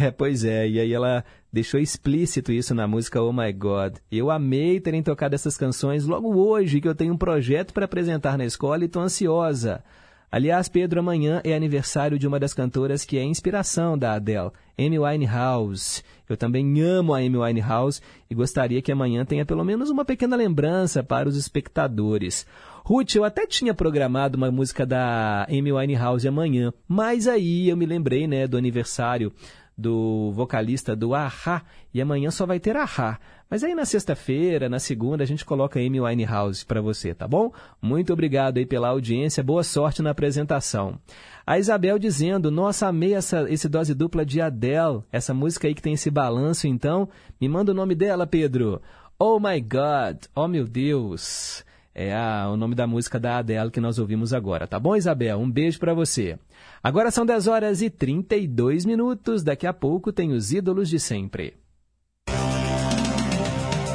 [0.00, 1.22] É, pois é, e aí ela
[1.52, 3.96] deixou explícito isso na música Oh My God.
[4.10, 8.38] Eu amei terem tocado essas canções logo hoje, que eu tenho um projeto para apresentar
[8.38, 9.84] na escola e estou ansiosa.
[10.30, 14.98] Aliás, Pedro, amanhã é aniversário de uma das cantoras que é inspiração da Adele, Amy
[14.98, 16.02] Winehouse.
[16.28, 20.36] Eu também amo a Amy Winehouse e gostaria que amanhã tenha pelo menos uma pequena
[20.36, 22.46] lembrança para os espectadores.
[22.84, 27.86] Ruth, eu até tinha programado uma música da Amy Winehouse amanhã, mas aí eu me
[27.86, 29.32] lembrei, né, do aniversário
[29.78, 31.62] do vocalista do Ahá,
[31.94, 33.18] e amanhã só vai ter Ahá.
[33.50, 37.50] Mas aí na sexta-feira, na segunda, a gente coloca Amy Winehouse para você, tá bom?
[37.80, 40.98] Muito obrigado aí pela audiência, boa sorte na apresentação.
[41.46, 45.80] A Isabel dizendo, nossa, amei essa, esse dose dupla de Adele, essa música aí que
[45.80, 47.08] tem esse balanço, então,
[47.40, 48.82] me manda o nome dela, Pedro.
[49.18, 51.64] Oh my God, oh meu Deus.
[51.94, 55.38] É a, o nome da música da Adele que nós ouvimos agora, tá bom, Isabel?
[55.38, 56.38] Um beijo para você.
[56.82, 59.42] Agora são 10 horas e 32 minutos.
[59.42, 61.54] Daqui a pouco tem os ídolos de sempre.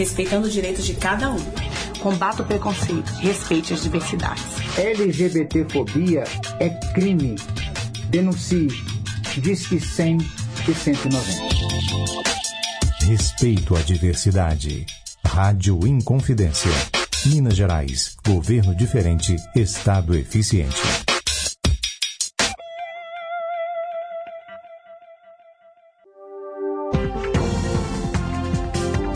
[0.00, 1.38] respeitando os direitos de cada um.
[2.00, 4.42] Combata o preconceito, respeite as diversidades.
[4.78, 6.24] LGBTfobia
[6.58, 7.36] é crime.
[8.08, 8.68] Denuncie.
[9.36, 10.16] Disque 100
[10.68, 11.54] e 190.
[13.02, 14.86] Respeito à diversidade.
[15.22, 16.70] Rádio Inconfidência.
[17.26, 18.16] Minas Gerais.
[18.26, 19.36] Governo diferente.
[19.54, 21.09] Estado eficiente.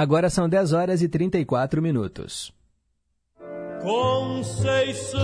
[0.00, 2.54] Agora são 10 horas e 34 minutos.
[3.82, 5.20] Conceição,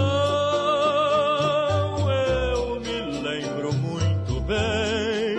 [2.11, 5.39] eu me lembro muito bem.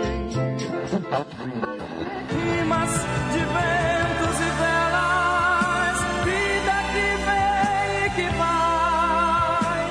[2.32, 2.90] Rimas
[3.32, 9.86] de ventos e velas, vida que vem e que vai.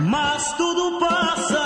[0.00, 1.64] Mas tudo passa,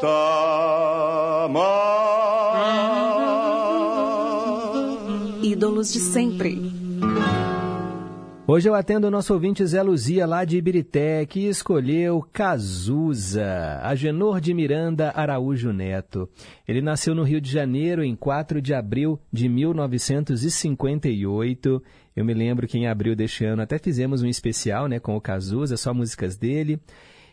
[0.00, 1.48] Gosta
[5.42, 6.72] Ídolos de sempre.
[8.46, 14.40] Hoje eu atendo o nosso ouvinte Zé Luzia, lá de Ibirité, que escolheu Cazuza, Agenor
[14.40, 16.28] de Miranda Araújo Neto.
[16.66, 21.82] Ele nasceu no Rio de Janeiro em 4 de abril de 1958.
[22.14, 25.20] Eu me lembro que em abril deste ano até fizemos um especial né, com o
[25.20, 26.80] Cazuza, só músicas dele.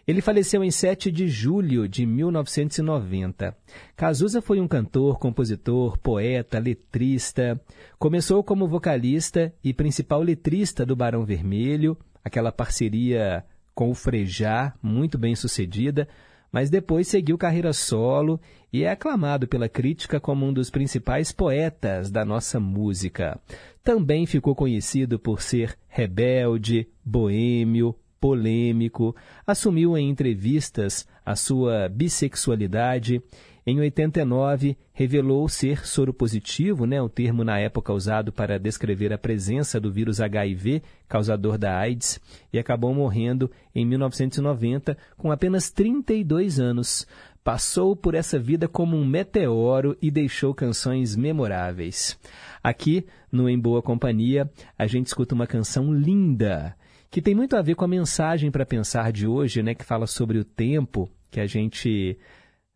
[0.07, 3.57] Ele faleceu em 7 de julho de 1990.
[3.95, 7.60] Cazuza foi um cantor, compositor, poeta, letrista.
[7.98, 15.18] Começou como vocalista e principal letrista do Barão Vermelho, aquela parceria com o Frejá, muito
[15.18, 16.07] bem sucedida,
[16.52, 18.40] mas depois seguiu carreira solo
[18.72, 23.40] e é aclamado pela crítica como um dos principais poetas da nossa música.
[23.84, 27.95] Também ficou conhecido por ser rebelde, boêmio,
[28.26, 29.16] polêmico,
[29.46, 33.22] assumiu em entrevistas a sua bissexualidade.
[33.68, 39.80] Em 89, revelou ser soropositivo, né, o termo na época usado para descrever a presença
[39.80, 42.20] do vírus HIV, causador da AIDS,
[42.52, 47.06] e acabou morrendo em 1990 com apenas 32 anos.
[47.44, 52.18] Passou por essa vida como um meteoro e deixou canções memoráveis.
[52.64, 56.76] Aqui, no Em Boa Companhia, a gente escuta uma canção linda
[57.10, 60.07] que tem muito a ver com a mensagem para pensar de hoje, né, que fala
[60.07, 62.18] sobre o tempo, que a gente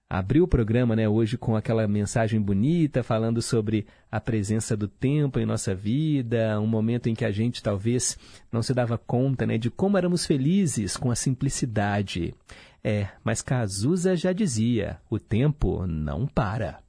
[0.10, 5.39] abriu o programa, né, hoje com aquela mensagem bonita falando sobre a presença do tempo
[5.39, 8.18] em nossa vida, um momento em que a gente talvez
[8.51, 12.34] não se dava conta, né, de como éramos felizes com a simplicidade.
[12.84, 16.80] É, mas Cazuza já dizia, o tempo não para.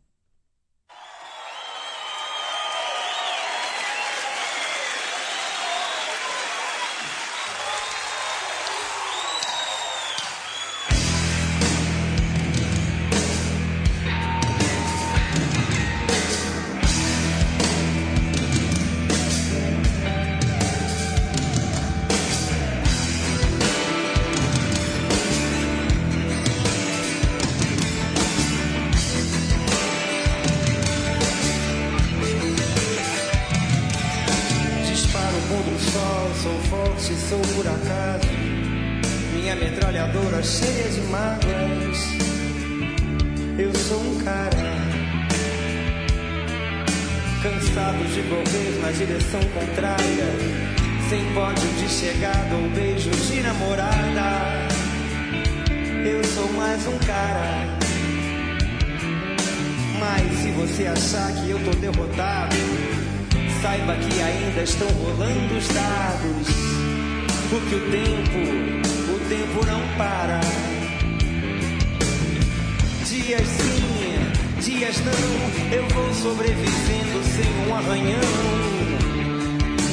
[74.61, 78.20] Dias não, eu vou sobrevivendo sem um arranhão.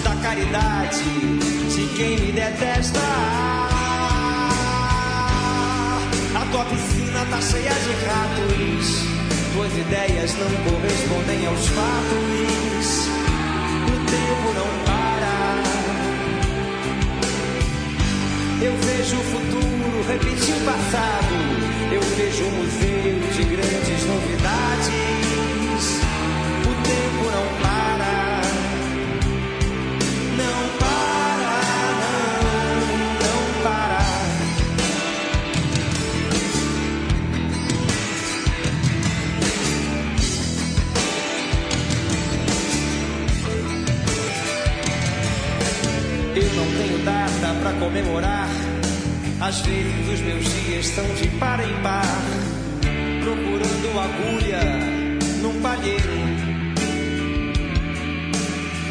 [0.04, 1.04] Da caridade
[1.74, 3.00] de quem me detesta.
[6.36, 9.06] A tua piscina tá cheia de ratos.
[9.54, 13.08] Tuas ideias não correspondem aos fatos.
[13.88, 14.47] O tempo
[18.60, 21.36] Eu vejo o futuro repetir o passado.
[21.92, 24.88] Eu vejo um museu de grandes novidades.
[26.66, 28.42] O tempo não para.
[30.38, 31.60] Não para,
[32.02, 34.02] não, não para.
[46.36, 47.27] Eu não tenho data
[47.68, 48.48] pra comemorar.
[49.42, 52.22] Às vezes os meus dias estão de par em par,
[53.24, 54.62] procurando agulha
[55.42, 56.18] num palheiro.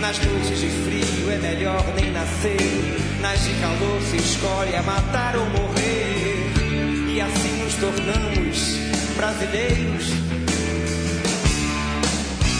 [0.00, 3.00] Nas noites de frio é melhor nem nascer.
[3.20, 7.14] Nas de calor se escolhe a matar ou morrer.
[7.14, 8.76] E assim nos tornamos
[9.16, 10.06] brasileiros.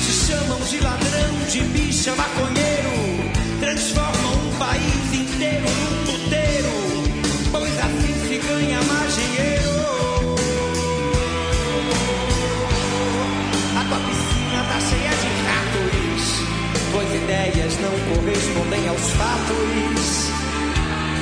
[0.04, 3.30] Te chamam de ladrão, de bicha, maconheiro.
[3.60, 6.72] Transformam um país inteiro num puteiro.
[7.52, 9.70] Pois assim se ganha mais dinheiro.
[13.76, 16.24] A tua piscina tá cheia de ratos.
[16.90, 20.30] Tuas ideias não correspondem aos fatos.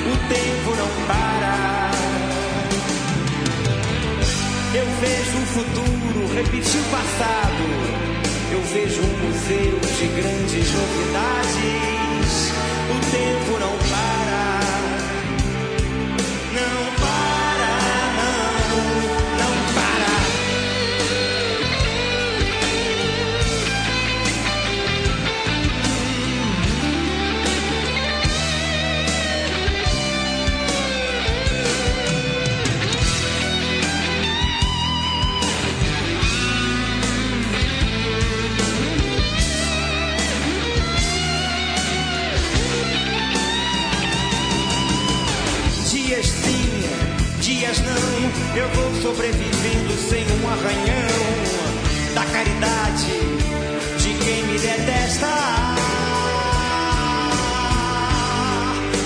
[0.06, 1.90] O tempo não para.
[4.74, 7.64] Eu vejo o futuro repetir o passado.
[8.52, 12.03] Eu vejo um museu de grandes novidades.
[12.90, 14.53] O tempo não para.
[49.04, 53.04] Sobrevivendo sem um arranhão da caridade
[53.98, 55.26] de quem me detesta.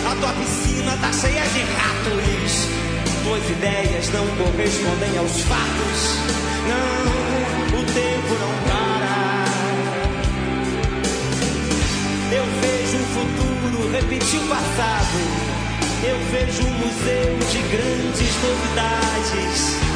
[0.06, 2.68] A tua piscina tá cheia de ratos.
[3.24, 6.00] Tuas ideias não correspondem aos fatos.
[6.68, 9.44] Não, o tempo não para.
[12.36, 15.18] Eu vejo um futuro repetir o passado.
[16.04, 19.87] Eu vejo um museu de grandes novidades.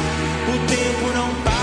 [0.45, 1.62] O tempo não para.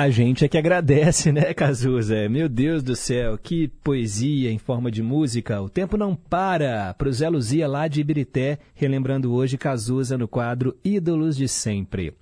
[0.00, 2.26] A gente é que agradece, né, Cazuza?
[2.26, 5.60] Meu Deus do céu, que poesia em forma de música.
[5.60, 6.94] O tempo não para.
[6.94, 12.14] Pro Zé Luzia lá de Ibirité, relembrando hoje Cazuza no quadro Ídolos de Sempre.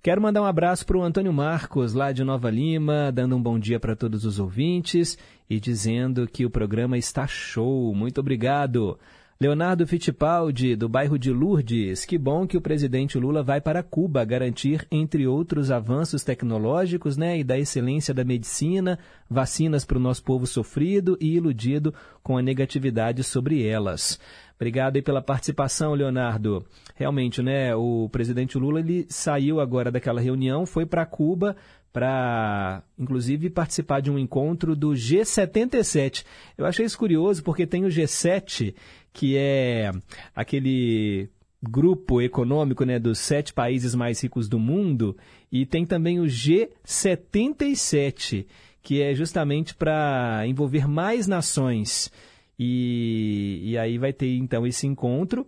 [0.00, 3.58] Quero mandar um abraço para o Antônio Marcos, lá de Nova Lima, dando um bom
[3.58, 5.18] dia para todos os ouvintes
[5.50, 7.92] e dizendo que o programa está show.
[7.92, 8.96] Muito obrigado.
[9.38, 12.06] Leonardo Fittipaldi, do bairro de Lourdes.
[12.06, 17.38] Que bom que o presidente Lula vai para Cuba garantir, entre outros avanços tecnológicos né,
[17.38, 18.98] e da excelência da medicina,
[19.28, 21.92] vacinas para o nosso povo sofrido e iludido
[22.22, 24.18] com a negatividade sobre elas.
[24.54, 26.64] Obrigado pela participação, Leonardo.
[26.94, 31.54] Realmente, né, o presidente Lula ele saiu agora daquela reunião, foi para Cuba
[31.96, 36.26] para, inclusive, participar de um encontro do G77.
[36.58, 38.74] Eu achei isso curioso porque tem o G7,
[39.16, 39.90] que é
[40.34, 41.30] aquele
[41.62, 45.16] grupo econômico né, dos sete países mais ricos do mundo,
[45.50, 48.44] e tem também o G77,
[48.82, 52.12] que é justamente para envolver mais nações.
[52.58, 55.46] E, e aí vai ter então esse encontro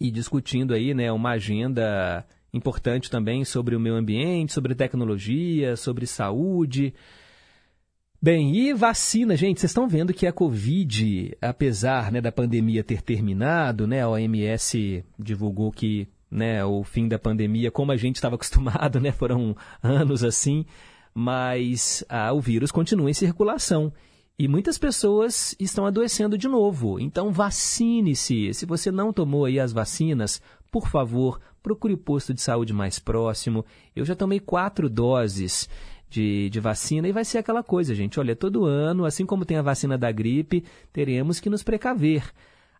[0.00, 2.24] e discutindo aí né, uma agenda
[2.54, 6.94] importante também sobre o meio ambiente, sobre tecnologia, sobre saúde.
[8.20, 13.00] Bem, e vacina, gente, vocês estão vendo que a Covid, apesar né, da pandemia ter
[13.00, 18.34] terminado, né, a OMS divulgou que né, o fim da pandemia, como a gente estava
[18.36, 20.66] acostumado, né, foram anos assim,
[21.14, 23.92] mas ah, o vírus continua em circulação.
[24.36, 26.98] E muitas pessoas estão adoecendo de novo.
[26.98, 28.52] Então vacine-se.
[28.52, 30.40] Se você não tomou aí as vacinas,
[30.72, 33.64] por favor, procure o posto de saúde mais próximo.
[33.94, 35.68] Eu já tomei quatro doses
[36.08, 38.18] de, de vacina e vai ser aquela coisa, gente.
[38.18, 42.24] Olha, todo ano, assim como tem a vacina da gripe, teremos que nos precaver.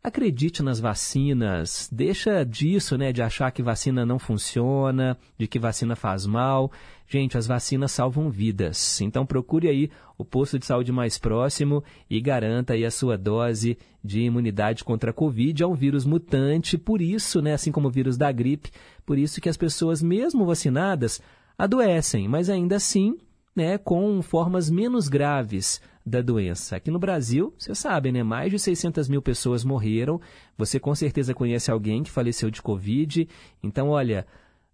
[0.03, 5.97] Acredite nas vacinas, deixa disso, né, de achar que vacina não funciona, de que vacina
[5.97, 6.71] faz mal.
[7.09, 9.01] Gente, as vacinas salvam vidas.
[9.01, 13.77] Então procure aí o posto de saúde mais próximo e garanta aí a sua dose
[14.05, 15.63] de imunidade contra a Covid.
[15.63, 18.71] É um vírus mutante, por isso, né, assim como o vírus da gripe,
[19.05, 21.21] por isso que as pessoas, mesmo vacinadas,
[21.59, 23.18] adoecem, mas ainda assim,
[23.55, 26.76] né, com formas menos graves da doença.
[26.76, 30.20] Aqui no Brasil, você sabe, né, mais de 600 mil pessoas morreram.
[30.56, 33.28] Você com certeza conhece alguém que faleceu de Covid.
[33.62, 34.26] Então, olha,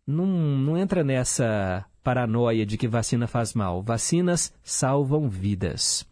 [0.06, 3.82] não, não entra nessa paranoia de que vacina faz mal.
[3.82, 6.06] Vacinas salvam vidas.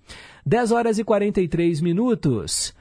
[0.44, 2.74] 10 horas e 43 minutos.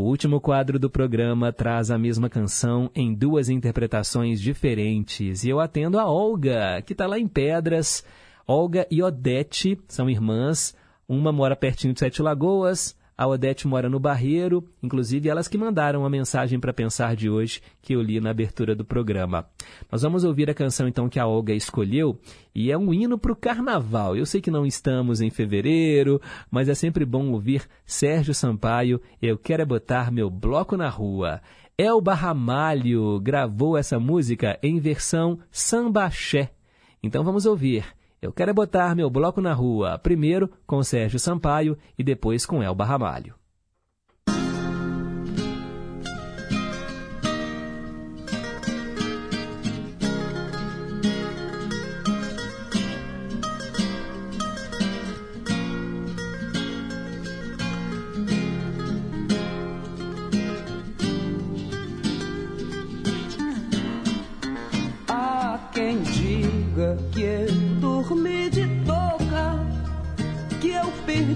[0.00, 5.44] O último quadro do programa traz a mesma canção em duas interpretações diferentes.
[5.44, 8.02] E eu atendo a Olga, que está lá em Pedras.
[8.46, 10.74] Olga e Odete são irmãs.
[11.06, 16.06] Uma mora pertinho de Sete Lagoas, a Odete mora no Barreiro, inclusive elas que mandaram
[16.06, 19.46] a mensagem para pensar de hoje que eu li na abertura do programa.
[19.92, 22.18] Nós vamos ouvir a canção então que a Olga escolheu
[22.54, 24.16] e é um hino para o carnaval.
[24.16, 26.18] Eu sei que não estamos em fevereiro,
[26.50, 31.42] mas é sempre bom ouvir Sérgio Sampaio, Eu Quero é Botar Meu Bloco na Rua.
[31.76, 36.52] Elba Ramalho gravou essa música em versão sambaxé.
[37.02, 37.84] Então vamos ouvir.
[38.22, 42.62] Eu quero é botar meu bloco na rua, primeiro com Sérgio Sampaio e depois com
[42.62, 43.34] Elba Ramalho.
[65.72, 67.39] Quem diga que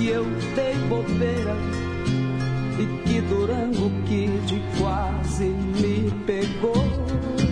[0.00, 0.24] que eu
[0.56, 1.54] dei bobeira
[2.78, 7.49] e que Durango Kid quase me pegou.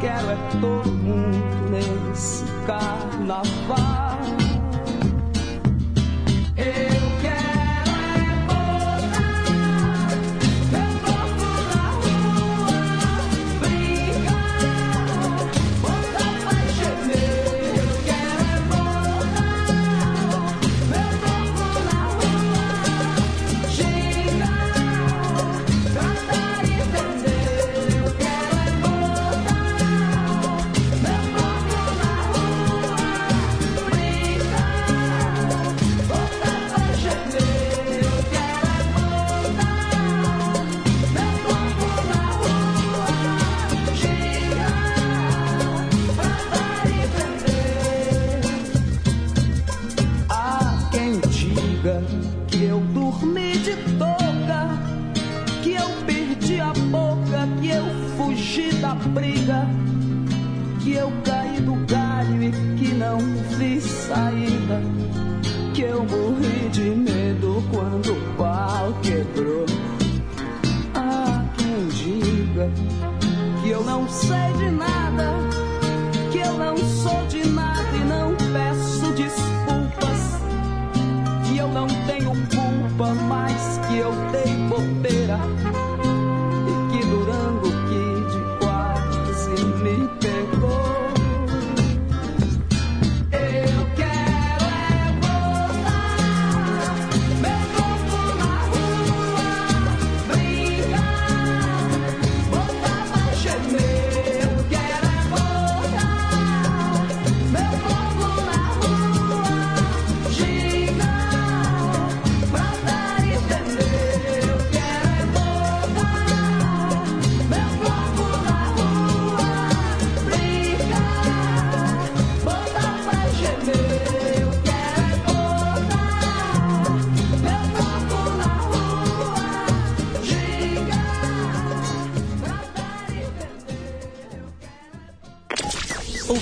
[0.00, 3.99] quero é todo mundo nesse carnaval.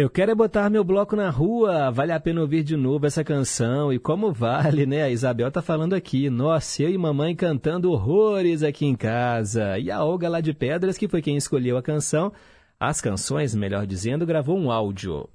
[0.00, 1.90] Eu quero é botar meu bloco na rua.
[1.90, 3.92] Vale a pena ouvir de novo essa canção.
[3.92, 5.02] E como vale, né?
[5.02, 6.30] A Isabel tá falando aqui.
[6.30, 9.76] Nossa, eu e mamãe cantando horrores aqui em casa.
[9.76, 12.32] E a Olga lá de Pedras, que foi quem escolheu a canção,
[12.78, 15.28] as canções, melhor dizendo, gravou um áudio.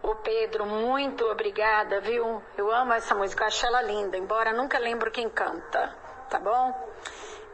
[0.00, 2.40] Ô Pedro, muito obrigada, viu?
[2.56, 5.92] Eu amo essa música, acho ela linda, embora nunca lembro quem canta,
[6.30, 6.72] tá bom?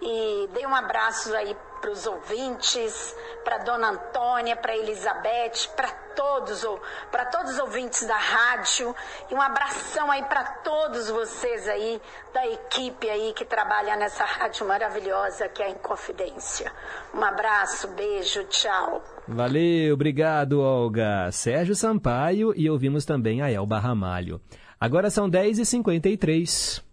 [0.02, 6.66] E dei um abraço aí para os ouvintes, para Dona Antônia, para Elizabeth, para todos,
[7.10, 8.94] para todos os ouvintes da rádio
[9.30, 12.00] e um abração aí para todos vocês aí
[12.34, 16.70] da equipe aí que trabalha nessa rádio maravilhosa que é a Inconfidência.
[17.14, 19.02] Um abraço, beijo, tchau.
[19.26, 21.30] Valeu, obrigado, Olga.
[21.32, 24.40] Sérgio Sampaio e ouvimos também a Elba Ramalho.
[24.78, 26.89] Agora são 10h53.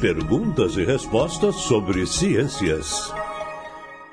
[0.00, 3.10] Perguntas e respostas sobre ciências.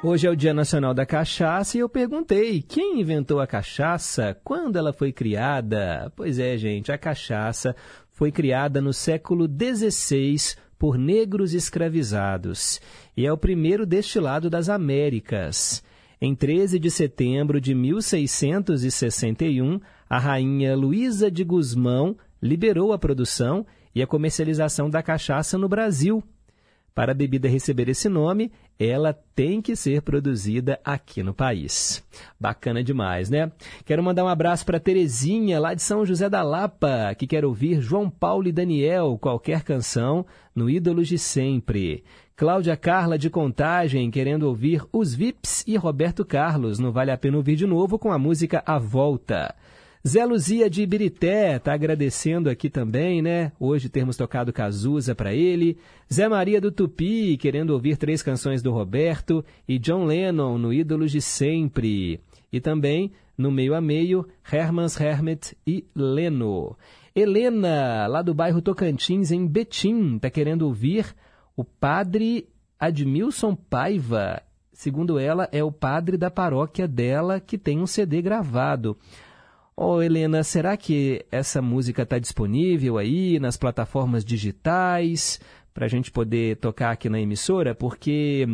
[0.02, 4.78] Hoje é o Dia Nacional da Cachaça e eu perguntei quem inventou a cachaça, quando
[4.78, 6.12] ela foi criada.
[6.16, 7.76] Pois é, gente, a cachaça
[8.10, 12.80] foi criada no século XVI por negros escravizados
[13.18, 15.84] e é o primeiro destilado das Américas.
[16.22, 24.02] Em 13 de setembro de 1661, a rainha Luísa de Gusmão liberou a produção e
[24.02, 26.24] a comercialização da cachaça no Brasil.
[26.94, 32.04] Para a bebida receber esse nome, ela tem que ser produzida aqui no país.
[32.38, 33.50] Bacana demais, né?
[33.86, 37.80] Quero mandar um abraço para Terezinha, lá de São José da Lapa, que quer ouvir
[37.80, 42.04] João Paulo e Daniel, qualquer canção, no Ídolos de Sempre.
[42.36, 47.38] Cláudia Carla de Contagem, querendo ouvir Os Vips e Roberto Carlos, no Vale a Pena
[47.38, 49.56] Ouvir de Novo, com a música A Volta.
[50.08, 53.52] Zé Luzia de Ibirité está agradecendo aqui também, né?
[53.60, 55.78] Hoje termos tocado Cazuza para ele.
[56.12, 59.46] Zé Maria do Tupi, querendo ouvir três canções do Roberto.
[59.68, 62.20] E John Lennon, no Ídolos de Sempre.
[62.52, 66.76] E também, no meio a meio, Hermans Hermet e Leno.
[67.16, 71.14] Helena, lá do bairro Tocantins, em Betim, está querendo ouvir
[71.56, 72.50] o padre
[72.80, 74.42] Admilson Paiva.
[74.74, 78.98] Segundo ela, é o padre da paróquia dela que tem um CD gravado.
[79.84, 85.40] Oh, Helena, será que essa música está disponível aí nas plataformas digitais
[85.74, 87.74] para a gente poder tocar aqui na emissora?
[87.74, 88.46] Porque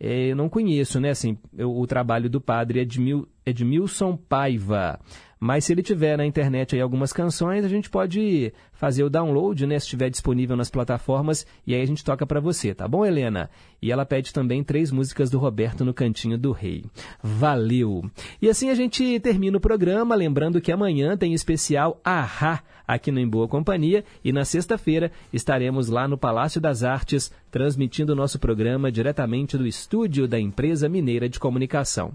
[0.00, 4.98] é, eu não conheço, né, assim, eu, o trabalho do padre Edmil, Edmilson Paiva.
[5.38, 8.50] Mas se ele tiver na internet aí algumas canções, a gente pode
[8.80, 12.40] fazer o download, né, se estiver disponível nas plataformas, e aí a gente toca para
[12.40, 13.50] você, tá bom, Helena?
[13.82, 16.86] E ela pede também três músicas do Roberto no Cantinho do Rei.
[17.22, 18.02] Valeu!
[18.40, 23.20] E assim a gente termina o programa, lembrando que amanhã tem especial Ahá aqui no
[23.20, 28.38] Em Boa Companhia, e na sexta-feira estaremos lá no Palácio das Artes, transmitindo o nosso
[28.38, 32.12] programa diretamente do estúdio da Empresa Mineira de Comunicação.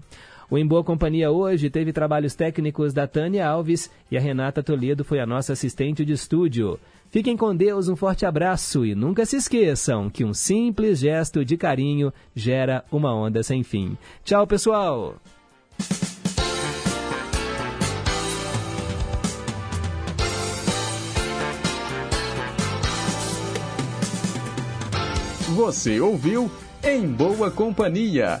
[0.48, 5.02] O Em Boa Companhia hoje teve trabalhos técnicos da Tânia Alves e a Renata Toledo
[5.02, 6.78] foi a nossa assistente de estúdio.
[7.10, 11.56] Fiquem com Deus, um forte abraço e nunca se esqueçam que um simples gesto de
[11.56, 13.98] carinho gera uma onda sem fim.
[14.24, 15.16] Tchau, pessoal!
[25.56, 26.48] Você ouviu
[26.84, 28.40] Em Boa Companhia